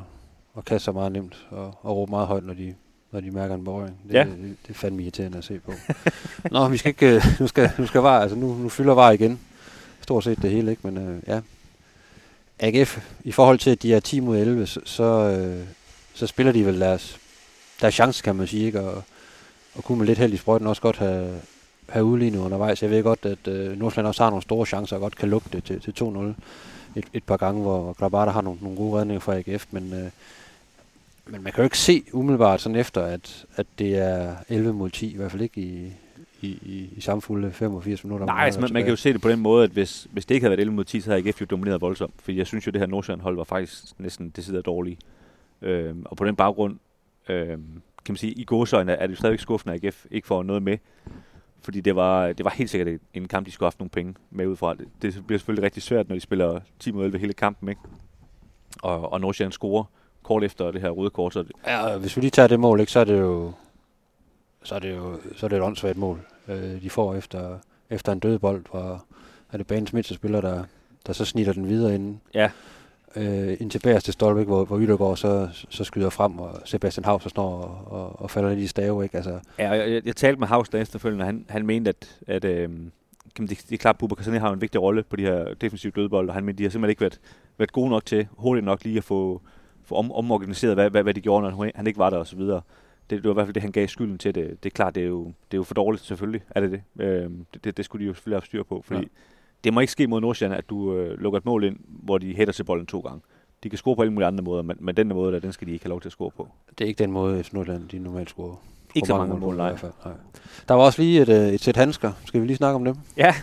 at 0.59 0.65
kaste 0.65 0.85
sig 0.85 0.95
meget 0.95 1.13
nemt 1.13 1.47
og, 1.51 1.75
og 1.83 1.97
råbe 1.97 2.11
meget 2.11 2.27
højt, 2.27 2.45
når 2.45 2.55
de, 2.55 2.75
når 3.13 3.21
de 3.21 3.31
mærker 3.31 3.55
en 3.55 3.65
berøring. 3.65 4.01
Det, 4.09 4.15
ja. 4.15 4.25
det, 4.25 4.39
det, 4.39 4.57
det 4.63 4.71
er 4.71 4.75
fandme 4.75 5.03
irriterende 5.03 5.39
at 5.39 5.45
se 5.45 5.59
på. 5.59 5.73
Nå, 6.51 6.69
vi 6.69 6.77
skal 6.77 6.89
ikke, 6.89 7.15
øh, 7.15 7.23
nu 7.41 7.47
skal, 7.47 7.71
nu 7.79 7.87
skal 7.87 8.01
var, 8.01 8.21
altså 8.21 8.37
nu, 8.37 8.55
nu 8.55 8.69
fylder 8.69 8.95
var 8.95 9.11
igen. 9.11 9.41
Stort 10.01 10.25
set 10.25 10.43
det 10.43 10.51
hele, 10.51 10.71
ikke? 10.71 10.91
Men 10.91 11.09
øh, 11.09 11.23
ja. 11.27 11.41
AGF, 12.59 13.11
i 13.25 13.33
forhold 13.33 13.59
til, 13.59 13.71
at 13.71 13.83
de 13.83 13.95
er 13.95 14.01
10 14.01 14.21
mod 14.21 14.39
11, 14.39 14.67
så, 14.67 14.81
så, 14.85 15.05
øh, 15.05 15.67
så 16.15 16.27
spiller 16.27 16.53
de 16.53 16.67
vel 16.67 16.81
deres, 16.81 17.19
deres 17.81 17.95
chance, 17.95 18.23
kan 18.23 18.37
man 18.37 18.47
sige, 18.47 18.67
ikke? 18.67 18.81
Og, 18.81 19.03
og 19.75 19.85
kunne 19.85 19.99
med 19.99 20.07
lidt 20.07 20.19
held 20.19 20.33
i 20.33 20.37
sprøjten 20.37 20.67
også 20.67 20.83
godt 20.83 20.97
have, 20.97 21.41
have 21.89 22.05
udlignet 22.05 22.39
undervejs. 22.39 22.83
Jeg 22.83 22.91
ved 22.91 23.03
godt, 23.03 23.27
at 23.27 23.49
øh, 23.49 23.79
Nordsjælland 23.79 24.07
også 24.07 24.23
har 24.23 24.31
nogle 24.31 24.43
store 24.43 24.67
chancer 24.67 24.97
og 24.97 25.03
godt 25.03 25.17
kan 25.17 25.29
lukke 25.29 25.49
det 25.53 25.65
til, 25.65 25.81
til 25.81 26.05
2-0 26.05 26.19
et, 26.97 27.05
et 27.13 27.25
par 27.25 27.37
gange, 27.37 27.63
hvor 27.63 27.93
Grabata 27.93 28.31
har 28.31 28.41
nogle, 28.41 28.59
nogle 28.63 28.77
gode 28.77 28.99
redninger 28.99 29.21
fra 29.21 29.37
AGF, 29.37 29.67
men 29.71 29.93
øh, 29.93 30.11
men 31.27 31.43
man 31.43 31.53
kan 31.53 31.63
jo 31.63 31.65
ikke 31.65 31.79
se 31.79 32.05
umiddelbart 32.13 32.61
sådan 32.61 32.77
efter, 32.77 33.03
at, 33.03 33.47
at 33.57 33.67
det 33.79 33.99
er 33.99 34.37
11 34.49 34.73
mod 34.73 34.91
10, 34.91 35.13
i 35.13 35.17
hvert 35.17 35.31
fald 35.31 35.43
ikke 35.43 35.61
i, 35.61 35.93
i, 36.41 36.49
i, 36.49 36.89
i 36.97 37.01
samfulde 37.01 37.53
85 37.53 38.05
minutter. 38.05 38.27
Nej, 38.27 38.45
altså, 38.45 38.61
man, 38.61 38.73
man 38.73 38.83
kan 38.83 38.91
jo 38.91 38.97
se 38.97 39.13
det 39.13 39.21
på 39.21 39.29
den 39.29 39.41
måde, 39.41 39.65
at 39.65 39.71
hvis, 39.71 40.07
hvis 40.11 40.27
det 40.27 40.35
ikke 40.35 40.45
havde 40.45 40.51
været 40.51 40.61
11 40.61 40.75
mod 40.75 40.85
10, 40.85 41.01
så 41.01 41.11
havde 41.11 41.29
AGF 41.29 41.41
jo 41.41 41.47
domineret 41.51 41.81
voldsomt. 41.81 42.15
Fordi 42.23 42.39
jeg 42.39 42.47
synes 42.47 42.67
jo, 42.67 42.71
det 42.71 42.81
her 42.81 42.87
Nordsjælland 42.87 43.21
hold 43.21 43.37
var 43.37 43.45
faktisk 43.45 43.85
næsten 43.99 44.33
det 44.37 44.45
sidder 44.45 44.63
dårligt. 44.63 45.01
Øhm, 45.63 46.03
og 46.05 46.17
på 46.17 46.25
den 46.25 46.37
baggrund, 46.37 46.77
øhm, 47.29 47.83
kan 48.05 48.13
man 48.13 48.17
sige, 48.17 48.33
i 48.33 48.45
godsøjne 48.45 48.93
er 48.93 49.07
det 49.07 49.19
stadigvæk 49.19 49.41
skuffende, 49.41 49.75
at 49.75 49.85
AGF 49.85 50.07
ikke 50.11 50.27
får 50.27 50.43
noget 50.43 50.63
med. 50.63 50.79
Fordi 51.63 51.81
det 51.81 51.97
var, 51.97 52.33
det 52.33 52.45
var 52.45 52.51
helt 52.51 52.71
sikkert 52.71 53.01
en 53.15 53.29
kamp, 53.29 53.47
de 53.47 53.53
skulle 53.53 53.67
have 53.67 53.71
haft 53.71 53.79
nogle 53.79 53.91
penge 53.91 54.15
med 54.31 54.47
ud 54.47 54.57
fra. 54.57 54.75
Det, 54.75 54.89
det 55.03 55.27
bliver 55.27 55.39
selvfølgelig 55.39 55.65
rigtig 55.65 55.83
svært, 55.83 56.09
når 56.09 56.17
de 56.17 56.21
spiller 56.21 56.61
10 56.79 56.93
mod 56.93 57.05
11 57.05 57.19
hele 57.19 57.33
kampen, 57.33 57.69
ikke? 57.69 57.81
Og, 58.83 59.13
og 59.13 59.21
Nordsjælland 59.21 59.53
scorer 59.53 59.85
kort 60.23 60.45
efter 60.45 60.71
det 60.71 60.81
her 60.81 60.91
røde 60.91 61.11
kort. 61.11 61.33
Så 61.33 61.43
det 61.43 61.53
ja, 61.67 61.97
hvis 61.97 62.17
vi 62.17 62.21
lige 62.21 62.31
tager 62.31 62.49
det 62.49 62.61
mål, 62.61 62.81
ikke, 62.81 62.93
så 62.93 63.01
er 63.01 63.05
det 63.05 63.21
jo 63.21 63.53
så 64.63 64.75
er 64.75 64.79
det 64.79 64.97
jo 64.97 65.19
så 65.37 65.47
er 65.47 65.49
det 65.49 65.57
et 65.57 65.63
åndssvagt 65.63 65.99
mål, 65.99 66.21
øh, 66.49 66.83
de 66.83 66.91
får 66.91 67.15
efter, 67.15 67.59
efter 67.91 68.13
en 68.13 68.19
død 68.19 68.39
bold, 68.39 68.65
hvor 68.71 69.05
er 69.53 69.57
det 69.57 69.67
banens 69.67 69.93
mindste 69.93 70.15
spiller, 70.15 70.41
der, 70.41 70.65
der 71.07 71.13
så 71.13 71.25
snitter 71.25 71.53
den 71.53 71.69
videre 71.69 71.95
ind. 71.95 72.19
Ja. 72.35 72.51
Øh, 73.17 73.57
ind 73.61 73.71
til 73.71 73.79
bagerste 73.79 74.13
stolpe, 74.13 74.45
hvor, 74.45 74.65
hvor 74.65 74.81
Yttergaard 74.81 75.17
så, 75.17 75.49
så 75.69 75.85
skyder 75.85 76.11
frem, 76.11 76.39
og 76.39 76.61
Sebastian 76.65 77.05
Haus 77.05 77.23
står 77.29 77.43
og, 77.43 77.99
og, 78.01 78.23
og 78.23 78.31
falder 78.31 78.51
ind 78.51 78.61
i 78.61 78.67
stave. 78.67 79.03
Ikke? 79.03 79.17
Altså. 79.17 79.41
Ja, 79.59 79.71
jeg, 79.71 79.91
jeg, 79.91 80.07
jeg, 80.07 80.17
talte 80.17 80.41
med 80.41 80.49
Haus 80.49 80.69
der 80.69 80.81
efterfølgende, 80.81 81.23
og 81.23 81.27
han, 81.27 81.45
han 81.49 81.67
mente, 81.67 81.89
at, 81.89 82.19
at 82.27 82.45
øh, 82.45 82.71
det, 83.39 83.49
det 83.49 83.73
er 83.73 83.77
klart, 83.77 83.95
at 83.95 83.99
Bubba 83.99 84.39
har 84.39 84.53
en 84.53 84.61
vigtig 84.61 84.83
rolle 84.83 85.03
på 85.03 85.17
de 85.17 85.23
her 85.23 85.55
defensive 85.55 85.93
dødbold, 85.97 86.29
og 86.29 86.35
han 86.35 86.45
mente, 86.45 86.59
de 86.59 86.63
har 86.63 86.71
simpelthen 86.71 86.91
ikke 86.91 87.01
været, 87.01 87.21
været 87.59 87.73
gode 87.73 87.91
nok 87.91 88.07
til, 88.07 88.29
hurtigt 88.31 88.65
nok 88.65 88.85
lige 88.85 88.97
at 88.97 89.05
få, 89.05 89.43
få 89.85 89.95
om, 89.95 90.13
omorganiseret, 90.13 90.75
hvad, 90.75 90.91
hvad, 90.91 91.03
hvad 91.03 91.15
de 91.15 91.21
gjorde, 91.21 91.51
når 91.51 91.71
han 91.75 91.87
ikke 91.87 91.99
var 91.99 92.11
der 92.11 92.19
osv. 92.19 92.41
Det, 92.41 92.63
det 93.11 93.25
var 93.25 93.31
i 93.31 93.35
hvert 93.35 93.47
fald 93.47 93.55
det, 93.55 93.63
han 93.63 93.73
gav 93.73 93.89
skylden 93.89 94.19
til 94.19 94.35
det. 94.35 94.63
Det 94.63 94.71
er 94.71 94.75
klart, 94.75 94.95
det 94.95 95.03
er 95.03 95.07
jo, 95.07 95.25
det 95.25 95.55
er 95.55 95.57
jo 95.57 95.63
for 95.63 95.75
dårligt, 95.75 96.05
selvfølgelig 96.05 96.43
er 96.51 96.61
det 96.61 96.71
det. 96.71 97.05
Øhm, 97.05 97.47
det, 97.55 97.65
det. 97.65 97.77
Det 97.77 97.85
skulle 97.85 98.05
de 98.05 98.07
jo 98.07 98.15
selvfølgelig 98.15 98.37
have 98.37 98.47
styr 98.47 98.63
på, 98.63 98.83
fordi 98.85 99.01
ja. 99.01 99.07
Det 99.65 99.75
må 99.75 99.81
ikke 99.81 99.93
ske 99.93 100.07
mod 100.07 100.21
Nordsjælland, 100.21 100.59
at 100.59 100.71
du 100.71 100.95
øh, 100.95 101.19
lukker 101.19 101.39
et 101.39 101.45
mål 101.45 101.65
ind, 101.65 101.77
hvor 101.87 102.19
de 102.19 102.37
hætter 102.37 102.55
til 102.55 102.65
bolden 102.65 102.87
to 102.87 103.01
gange. 103.01 103.21
De 103.63 103.69
kan 103.69 103.79
score 103.79 103.97
på 103.97 104.03
alle 104.03 104.13
mulige 104.13 104.27
andre 104.27 104.45
måder, 104.45 104.63
men, 104.63 104.77
men 104.81 104.97
den 104.97 105.09
måde, 105.09 105.33
der, 105.33 105.39
den 105.39 105.53
skal 105.53 105.67
de 105.69 105.73
ikke 105.73 105.85
have 105.85 105.91
lov 105.91 106.01
til 106.01 106.09
at 106.09 106.13
score 106.13 106.31
på. 106.31 106.49
Det 106.79 106.85
er 106.85 106.89
ikke 106.89 106.99
den 106.99 107.13
måde, 107.13 107.45
FC 107.45 107.53
Nordland 107.53 107.89
de 107.89 107.99
normalt 107.99 108.31
scorer. 108.31 108.57
Ikke 108.95 109.07
så 109.07 109.17
mange 109.17 109.31
mål, 109.31 109.41
mål 109.41 109.57
nej. 109.57 109.67
I 109.67 109.71
hvert 109.71 109.81
fald. 109.81 109.93
nej. 110.05 110.15
Der 110.69 110.75
var 110.75 110.83
også 110.83 111.03
lige 111.03 111.23
et, 111.23 111.29
øh, 111.29 111.49
et 111.49 111.61
sæt 111.61 111.77
handsker. 111.77 112.13
Skal 112.25 112.41
vi 112.41 112.47
lige 112.47 112.57
snakke 112.57 112.75
om 112.75 112.85
dem? 112.85 112.95
Ja, 113.17 113.35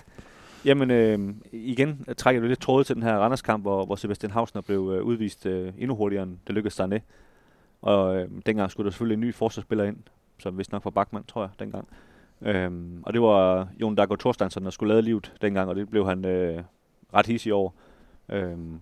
Jamen, 0.65 0.91
øh, 0.91 1.33
igen 1.51 2.05
trækker 2.17 2.41
du 2.41 2.47
lidt 2.47 2.61
tråd 2.61 2.83
til 2.83 2.95
den 2.95 3.03
her 3.03 3.17
Randers-kamp, 3.17 3.63
hvor, 3.63 3.85
hvor 3.85 3.95
Sebastian 3.95 4.31
Hausner 4.31 4.61
blev 4.61 4.93
øh, 4.95 5.03
udvist 5.03 5.45
øh, 5.45 5.73
endnu 5.77 5.95
hurtigere, 5.95 6.23
end 6.23 6.37
det 6.47 6.55
lykkedes 6.55 6.79
Sarné. 6.79 6.99
Og 7.81 8.15
øh, 8.15 8.29
dengang 8.45 8.71
skulle 8.71 8.85
der 8.85 8.91
selvfølgelig 8.91 9.13
en 9.13 9.21
ny 9.21 9.33
forsvarsspiller 9.33 9.85
ind, 9.85 9.97
som 10.39 10.57
vist 10.57 10.71
nok 10.71 10.85
var 10.85 10.91
Bachmann, 10.91 11.25
tror 11.25 11.41
jeg, 11.41 11.49
dengang. 11.59 11.87
Øhm, 12.41 13.03
og 13.03 13.13
det 13.13 13.21
var 13.21 13.67
Jon 13.81 13.95
Dago 13.95 14.15
Thorsteinsson, 14.15 14.63
der 14.63 14.69
skulle 14.69 14.93
lade 14.93 15.01
livet 15.01 15.33
dengang, 15.41 15.69
og 15.69 15.75
det 15.75 15.89
blev 15.89 16.07
han 16.07 16.25
øh, 16.25 16.63
ret 17.13 17.25
hissig 17.25 17.53
over. 17.53 17.71
Øhm, 18.31 18.79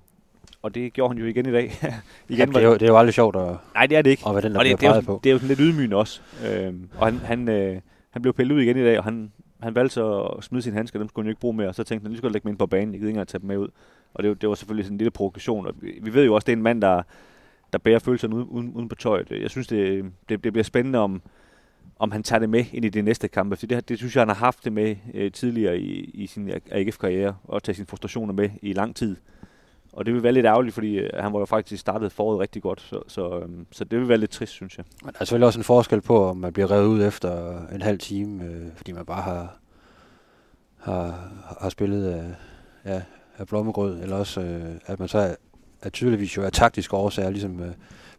og 0.62 0.76
det 0.76 0.94
gjorde 0.94 1.14
han 1.14 1.18
jo 1.22 1.26
igen 1.26 1.46
i 1.46 1.52
dag. 1.52 1.72
igen 2.30 2.40
ja, 2.40 2.46
det, 2.46 2.56
er 2.56 2.68
jo, 2.68 2.74
det 2.74 2.82
er 2.82 2.88
jo 2.88 2.98
aldrig 2.98 3.14
sjovt 3.14 3.36
at, 3.36 3.56
Nej, 3.74 3.86
det 3.86 3.98
er 3.98 4.02
det 4.02 4.10
ikke. 4.12 4.24
at 4.28 4.34
være 4.36 4.42
den, 4.42 4.52
der 4.52 4.60
og 4.60 4.66
det, 4.66 4.78
bliver 4.78 4.92
det, 4.94 4.98
er 4.98 5.02
jo, 5.02 5.16
på. 5.16 5.20
det 5.24 5.30
er 5.30 5.34
jo 5.34 5.38
sådan 5.40 5.48
lidt 5.48 5.60
ydmygende 5.60 5.96
også. 5.98 6.22
Øhm, 6.48 6.90
og 6.98 7.06
han, 7.08 7.18
han, 7.18 7.50
øh, 7.50 7.82
han 8.10 8.22
blev 8.22 8.34
pillet 8.34 8.56
ud 8.56 8.62
igen 8.62 8.78
i 8.78 8.84
dag, 8.84 8.98
og 8.98 9.04
han, 9.04 9.32
han 9.64 9.76
valgte 9.76 9.94
så 9.94 10.20
at 10.22 10.44
smide 10.44 10.62
sine 10.62 10.76
handsker, 10.76 11.00
dem 11.00 11.10
skulle 11.10 11.24
han 11.24 11.28
jo 11.28 11.32
ikke 11.32 11.40
bruge 11.42 11.54
mere, 11.54 11.68
og 11.68 11.76
så 11.76 11.84
tænkte 11.84 12.04
han, 12.04 12.12
lige 12.12 12.18
skulle 12.18 12.34
lægge 12.34 12.44
dem 12.44 12.50
ind 12.50 12.58
på 12.58 12.66
banen, 12.68 12.94
jeg 12.94 13.00
gider 13.00 13.08
ikke 13.10 13.16
engang 13.16 13.28
tage 13.28 13.40
dem 13.40 13.48
med 13.48 13.58
ud. 13.58 13.68
Og 14.14 14.24
det, 14.24 14.30
var- 14.30 14.36
det 14.36 14.50
var 14.50 14.56
selvfølgelig 14.56 14.86
sådan 14.86 14.94
en 14.94 14.98
lille 14.98 15.12
provokation, 15.12 15.68
og 15.68 15.74
vi, 15.82 16.00
vi 16.02 16.14
ved 16.14 16.26
jo 16.26 16.34
også, 16.34 16.46
det 16.46 16.52
er 16.52 16.58
en 16.58 16.64
mand, 16.64 16.82
der, 16.82 17.02
der 17.74 17.80
bærer 17.80 18.00
følelserne 18.00 18.36
uden, 18.36 18.48
uden, 18.48 18.74
uden 18.74 18.90
på 18.90 18.96
tøjet. 18.96 19.32
Jeg 19.42 19.50
synes, 19.50 19.68
det, 19.68 20.06
det, 20.30 20.44
det 20.44 20.54
bliver 20.54 20.64
spændende, 20.64 21.00
om, 21.00 21.22
om 22.00 22.12
han 22.12 22.24
tager 22.24 22.40
det 22.40 22.50
med 22.50 22.66
ind 22.74 22.86
i 22.86 22.90
de 22.90 23.02
næste 23.02 23.28
kampe, 23.28 23.56
for 23.56 23.66
det, 23.66 23.90
det 23.90 23.98
synes 23.98 24.16
jeg, 24.16 24.22
han 24.22 24.28
har 24.28 24.36
haft 24.36 24.64
det 24.64 24.74
med 24.74 24.96
øh, 25.14 25.32
tidligere 25.32 25.78
i, 25.80 26.12
i 26.14 26.28
sin 26.28 26.52
AGF-karriere, 26.72 27.36
og 27.44 27.64
tage 27.64 27.76
sine 27.76 27.88
frustrationer 27.88 28.34
med 28.34 28.50
i 28.62 28.74
lang 28.74 28.96
tid. 28.96 29.16
Og 29.94 30.06
det 30.06 30.14
vil 30.14 30.24
være 30.24 30.32
lidt 30.32 30.46
ærgerligt, 30.46 30.74
fordi 30.74 30.98
øh, 30.98 31.10
han 31.20 31.34
var 31.34 31.40
jo 31.40 31.46
faktisk 31.46 31.82
startet 31.82 32.12
foråret 32.12 32.40
rigtig 32.40 32.62
godt, 32.62 32.82
så, 32.82 33.02
så, 33.08 33.40
øhm, 33.40 33.68
så 33.72 33.84
det 33.84 34.00
vil 34.00 34.10
være 34.10 34.18
lidt 34.18 34.32
trist, 34.32 34.52
synes 34.52 34.78
jeg. 34.78 34.86
Men 35.04 35.14
der 35.14 35.20
er 35.20 35.26
selvfølgelig 35.26 35.48
også 35.48 35.60
en 35.60 35.64
forskel 35.64 36.02
på, 36.02 36.26
om 36.26 36.38
man 36.38 36.54
bliver 36.54 36.72
revet 36.72 36.88
ud 36.88 37.04
efter 37.04 37.62
en 37.68 37.82
halv 37.82 38.00
time, 38.00 38.46
øh, 38.46 38.68
fordi 38.76 38.92
man 38.92 39.06
bare 39.06 39.22
har, 39.22 39.58
har, 40.78 41.32
har 41.62 41.70
spillet 41.70 42.06
af, 42.06 42.36
ja, 42.86 43.02
af 43.38 43.48
blommegrød, 43.48 44.02
eller 44.02 44.16
også 44.16 44.42
øh, 44.42 44.76
at 44.86 45.00
man 45.00 45.08
så 45.08 45.18
er, 45.18 45.36
er 45.82 45.90
tydeligvis 45.90 46.38
jo 46.38 46.44
af 46.44 46.52
taktiske 46.52 46.96
årsager, 46.96 47.30
ligesom 47.30 47.60
øh, 47.64 47.72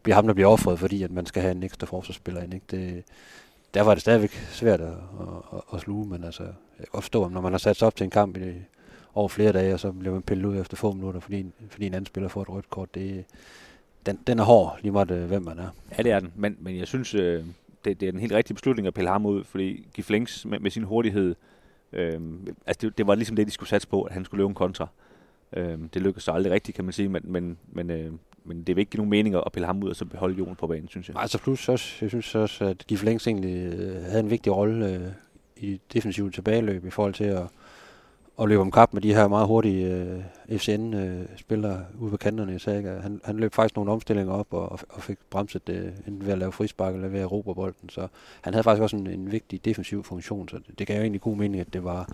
bliver 0.03 0.15
ham, 0.15 0.27
der 0.27 0.35
bliver 0.35 0.49
offret, 0.49 0.79
fordi 0.79 1.03
at 1.03 1.11
man 1.11 1.27
skal 1.27 1.43
have 1.43 1.53
en 1.53 1.63
ekstra 1.63 1.87
forsvarsspiller 1.87 2.43
ind. 2.43 2.55
Ikke? 2.55 2.67
Det, 2.71 3.05
der 3.75 3.83
var 3.83 3.95
det 3.95 4.01
stadigvæk 4.01 4.31
svært 4.31 4.81
at, 4.81 4.93
at, 5.53 5.61
at 5.75 5.81
sluge, 5.81 6.09
men 6.09 6.25
altså, 6.25 6.43
jeg 6.43 6.53
kan 6.79 6.87
godt 6.93 7.05
forstå, 7.05 7.29
når 7.29 7.41
man 7.41 7.53
har 7.53 7.59
sat 7.59 7.77
sig 7.77 7.87
op 7.87 7.97
til 7.97 8.05
en 8.05 8.11
kamp 8.11 8.37
i, 8.37 8.53
over 9.15 9.29
flere 9.29 9.53
dage, 9.53 9.75
og 9.75 9.81
så 9.81 9.93
bliver 9.93 10.13
man 10.13 10.23
pillet 10.23 10.45
ud 10.45 10.57
efter 10.61 10.77
få 10.77 10.93
minutter, 10.93 11.21
fordi, 11.21 11.47
fordi 11.71 11.87
en 11.87 11.95
anden 11.95 12.07
spiller 12.07 12.29
får 12.29 12.43
et 12.43 12.49
rødt 12.49 12.71
kort, 12.71 12.95
det, 12.95 13.25
den, 14.07 14.19
den 14.27 14.39
er 14.39 14.43
hård, 14.43 14.79
lige 14.83 14.93
meget 14.93 15.11
øh, 15.11 15.29
hvem 15.29 15.43
man 15.43 15.59
er. 15.59 15.69
Ja, 15.99 16.03
det 16.03 16.13
er 16.13 16.21
den. 16.21 16.33
Men, 16.37 16.57
men 16.61 16.79
jeg 16.79 16.87
synes, 16.87 17.15
øh, 17.15 17.45
det, 17.85 18.01
det 18.01 18.09
er 18.09 18.13
den 18.13 18.21
helt 18.21 18.33
rigtige 18.33 18.55
beslutning 18.55 18.87
at 18.87 18.95
pille 18.95 19.11
ham 19.11 19.27
ud, 19.27 19.45
fordi 19.45 19.89
Giflings 19.95 20.47
med, 20.47 20.59
med 20.59 20.71
sin 20.71 20.83
hurtighed, 20.83 21.35
øh, 21.93 22.21
altså 22.67 22.87
det, 22.87 22.99
det 22.99 23.07
var 23.07 23.15
ligesom 23.15 23.37
det, 23.37 23.47
de 23.47 23.53
skulle 23.53 23.69
satse 23.69 23.89
på, 23.89 24.03
at 24.03 24.13
han 24.13 24.25
skulle 24.25 24.39
løbe 24.39 24.49
en 24.49 24.55
kontra. 24.55 24.87
Øh, 25.53 25.79
det 25.95 26.03
lykkedes 26.03 26.25
så 26.25 26.33
aldrig 26.33 26.53
rigtigt, 26.53 26.75
kan 26.75 26.85
man 26.85 26.93
sige, 26.93 27.09
men, 27.09 27.23
men, 27.25 27.59
men, 27.73 27.91
øh, 27.91 28.13
men 28.45 28.63
det 28.63 28.77
vil 28.77 28.81
ikke 28.81 28.97
nogen 28.97 29.11
mening 29.11 29.35
at 29.35 29.53
pille 29.53 29.67
ham 29.67 29.83
ud 29.83 29.91
og 29.91 29.97
så 29.97 30.05
beholde 30.05 30.39
Jon 30.39 30.57
på 30.57 30.67
banen, 30.67 30.89
synes 30.89 31.09
jeg. 31.09 31.17
Altså 31.19 31.39
plus 31.39 31.69
også, 31.69 31.97
jeg 32.01 32.11
synes 32.11 32.35
også, 32.35 32.65
at 32.65 32.85
Gif 32.87 33.03
Længs 33.03 33.27
egentlig 33.27 33.75
øh, 33.75 34.03
havde 34.03 34.21
en 34.21 34.31
vigtig 34.31 34.57
rolle 34.57 34.95
øh, 34.95 35.13
i 35.57 35.81
defensive 35.93 36.31
tilbageløb 36.31 36.87
i 36.87 36.91
forhold 36.91 37.15
til 37.15 37.25
at, 37.25 37.47
at 38.41 38.49
løbe 38.49 38.61
om 38.61 38.71
kap 38.71 38.95
med 38.95 39.03
de 39.03 39.15
her 39.15 39.29
meget 39.29 39.47
hurtige 39.47 39.95
øh, 39.95 40.59
FCN-spillere 40.59 41.85
ude 41.99 42.11
på 42.11 42.17
kanterne. 42.17 42.53
Jeg 42.53 42.61
sagde, 42.61 42.79
ikke? 42.79 42.91
han, 42.91 43.21
han 43.25 43.37
løb 43.37 43.55
faktisk 43.55 43.77
nogle 43.77 43.93
omstillinger 43.93 44.33
op 44.33 44.47
og, 44.51 44.79
og 44.89 45.03
fik 45.03 45.19
bremset 45.31 45.67
det 45.67 45.95
enten 46.07 46.27
ved 46.27 46.33
at 46.33 46.39
lave 46.39 46.53
frispark 46.53 46.95
eller 46.95 47.09
ved 47.09 47.21
at 47.21 47.33
råbe 47.33 47.55
bolden. 47.55 47.89
Så 47.89 48.09
han 48.41 48.55
havde 48.55 48.65
faktisk 48.65 48.83
også 48.83 48.97
en, 48.97 49.07
en 49.07 49.33
vigtig 49.33 49.65
defensiv 49.65 50.05
funktion, 50.05 50.49
så 50.49 50.57
det, 50.57 50.79
det 50.79 50.87
gav 50.87 50.97
jo 50.97 51.03
egentlig 51.03 51.21
god 51.21 51.37
mening, 51.37 51.61
at 51.61 51.73
det 51.73 51.85
var, 51.85 52.05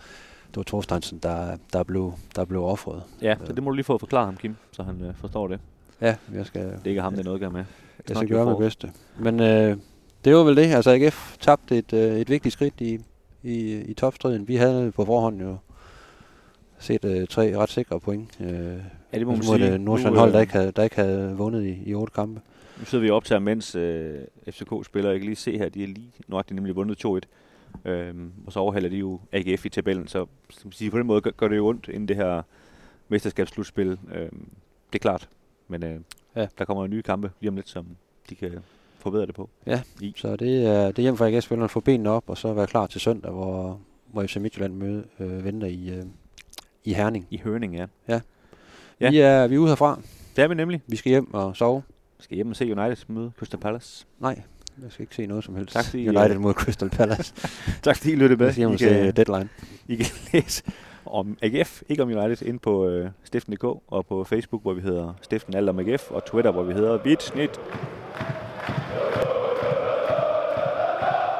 det 0.49 0.57
var 0.57 0.63
Thorsteinsen, 0.63 1.19
der, 1.19 1.57
der, 1.73 1.83
blev, 1.83 2.13
der 2.37 2.45
blev 2.45 2.65
offret. 2.65 3.03
Ja, 3.23 3.37
så 3.45 3.53
det 3.53 3.63
må 3.63 3.71
du 3.71 3.75
lige 3.75 3.85
få 3.85 3.99
forklaret 3.99 4.27
ham, 4.27 4.37
Kim, 4.37 4.57
så 4.73 4.83
han 4.83 5.01
øh, 5.03 5.15
forstår 5.15 5.49
det. 5.49 5.61
Ja, 6.01 6.17
jeg 6.35 6.47
skal, 6.47 6.63
Det 6.63 6.81
er 6.85 6.89
ikke 6.89 7.03
ham, 7.03 7.13
det 7.13 7.21
er 7.21 7.25
noget 7.25 7.37
at 7.37 7.41
gøre 7.41 7.51
med. 7.51 7.65
Jeg 8.09 8.15
Not 8.15 8.17
skal 8.17 8.29
gøre 8.29 8.47
mit 8.47 8.59
bedste. 8.59 8.93
Men 9.19 9.41
øh, 9.41 9.77
det 10.25 10.35
var 10.35 10.43
vel 10.43 10.57
det. 10.57 10.63
Altså 10.75 10.91
AGF 10.91 11.37
tabte 11.41 11.79
et, 11.79 11.93
øh, 11.93 12.21
et 12.21 12.31
vigtigt 12.31 12.53
skridt 12.53 12.81
i, 12.81 12.99
i, 13.43 13.81
i 13.81 13.95
topstriden. 13.95 14.49
Vi 14.49 14.57
havde 14.57 14.93
på 14.93 15.05
forhånd 15.05 15.41
jo 15.41 15.57
set 16.79 17.05
øh, 17.05 17.27
tre 17.27 17.57
ret 17.57 17.71
sikre 17.71 18.01
point. 18.01 18.41
Øh, 18.41 18.79
Ja, 19.13 19.19
det 19.19 19.27
må 19.27 19.33
man 19.33 19.43
sige. 19.43 19.59
det 19.71 19.81
Nordsjælland 19.81 20.15
Nu, 20.15 20.21
hold, 20.21 20.31
der 20.31 20.37
øh, 20.39 20.43
ikke 20.43 20.53
havde, 20.53 20.73
der 20.73 20.83
ikke 20.83 20.97
havde 20.97 21.35
vundet 21.37 21.65
i, 21.65 21.83
i 21.87 21.95
otte 21.95 22.15
kampe. 22.15 22.41
Nu 22.79 22.85
sidder 22.85 23.03
vi 23.03 23.11
og 23.11 23.17
optager, 23.17 23.39
mens 23.39 23.75
øh, 23.75 24.21
FCK 24.51 24.73
spiller. 24.85 25.11
Jeg 25.11 25.21
kan 25.21 25.27
lige 25.27 25.37
se 25.37 25.59
her, 25.59 25.69
de 25.69 25.83
er 25.83 25.87
lige 25.87 26.13
nøjagtigt 26.29 26.55
nemlig 26.55 26.77
vundet 26.77 27.05
2-1. 27.05 27.91
Øhm, 27.91 28.33
og 28.47 28.53
så 28.53 28.61
overhælder 28.61 28.89
de 28.89 28.97
jo 28.97 29.21
AGF 29.33 29.67
i 29.67 29.69
tabellen, 29.69 30.09
så 30.09 30.27
skal 30.51 30.67
man 30.67 30.73
sige, 30.73 30.91
på 30.91 30.99
den 30.99 31.07
måde 31.07 31.21
gør, 31.21 31.31
gør 31.31 31.49
det 31.49 31.57
jo 31.57 31.67
ondt 31.67 31.89
inden 31.89 32.09
det 32.09 32.17
her 32.17 32.43
mesterskabsslutspil. 33.09 33.99
Øhm, 34.15 34.49
det 34.93 34.99
er 34.99 35.03
klart, 35.03 35.29
men 35.69 35.83
øh, 35.85 36.01
Ja. 36.37 36.41
ja. 36.41 36.47
der 36.59 36.65
kommer 36.65 36.83
jo 36.83 36.87
nye 36.87 37.03
kampe 37.03 37.31
lige 37.41 37.49
om 37.49 37.57
lidt, 37.57 37.69
som 37.69 37.87
de 38.31 38.35
kan 38.35 38.53
forbedre 38.99 39.27
det 39.27 39.35
på. 39.35 39.51
Så 40.17 40.37
det 40.37 40.67
er, 40.67 40.87
det 40.87 40.99
er 40.99 41.03
hjem 41.03 41.17
for 41.17 41.25
AGF-spillerne 41.27 41.65
at 41.65 41.71
få 41.71 41.81
benene 41.81 42.11
op, 42.11 42.25
og 42.27 42.39
så 42.39 42.53
være 42.53 42.67
klar 42.67 42.87
til 42.87 43.01
søndag, 43.01 43.33
hvor, 43.33 43.81
hvor 44.13 44.27
FC 44.27 44.37
Midtjylland 44.37 44.75
møde, 44.75 45.05
øh, 45.21 45.45
venter 45.45 45.67
i, 45.69 45.91
øh, 45.91 46.05
i 46.85 46.93
Herning. 46.93 47.27
I 47.31 47.39
Hørning, 47.45 47.75
ja. 47.75 47.87
Ja. 48.09 48.21
Ja. 49.01 49.11
Vi, 49.11 49.19
er, 49.19 49.47
vi 49.47 49.55
er 49.55 49.59
ude 49.59 49.69
herfra. 49.69 50.01
Det 50.37 50.45
er 50.45 50.49
vi 50.49 50.55
nemlig. 50.55 50.83
Vi 50.87 50.97
skal 50.97 51.11
hjem 51.11 51.35
og 51.35 51.57
sove. 51.57 51.83
Vi 52.19 52.25
skal 52.25 52.35
hjem 52.35 52.51
og 52.51 52.57
se 52.57 52.65
United 52.65 53.05
møde 53.09 53.31
Crystal 53.39 53.61
Palace. 53.61 54.07
Nej, 54.21 54.43
jeg 54.83 54.93
skal 54.93 55.03
ikke 55.03 55.15
se 55.15 55.27
noget 55.27 55.45
som 55.45 55.55
helst. 55.57 55.73
Tak, 55.75 55.85
fordi, 55.85 56.09
United 56.09 56.31
øh, 56.31 56.41
mod 56.41 56.55
Crystal 56.55 56.91
Palace. 56.91 57.35
Tak 57.83 57.97
fordi 57.97 58.13
I 58.13 58.17
lyttede 58.17 58.37
med. 58.39 58.47
Jeg 58.47 58.55
skal 58.55 58.61
hjem 58.61 58.71
I 58.71 58.75
og 58.75 58.79
se 58.79 58.89
kan, 58.89 59.15
deadline. 59.17 59.49
I 59.89 59.97
kan 59.97 60.07
læse 60.33 60.63
om 61.07 61.37
AGF, 61.43 61.83
ikke 61.89 62.03
om 62.03 62.09
United, 62.09 62.43
ind 62.43 62.59
på 62.59 62.89
øh, 62.89 63.11
stiften.dk 63.25 63.65
og 63.65 64.07
på 64.09 64.25
Facebook, 64.25 64.63
hvor 64.63 64.73
vi 64.73 64.81
hedder 64.81 65.15
Stiften 65.23 65.57
Alt 65.57 65.69
om 65.69 65.79
AGF, 65.79 66.11
og 66.11 66.25
Twitter, 66.25 66.51
hvor 66.51 66.63
vi 66.63 66.73
hedder 66.73 66.99
Bitsnit 66.99 67.61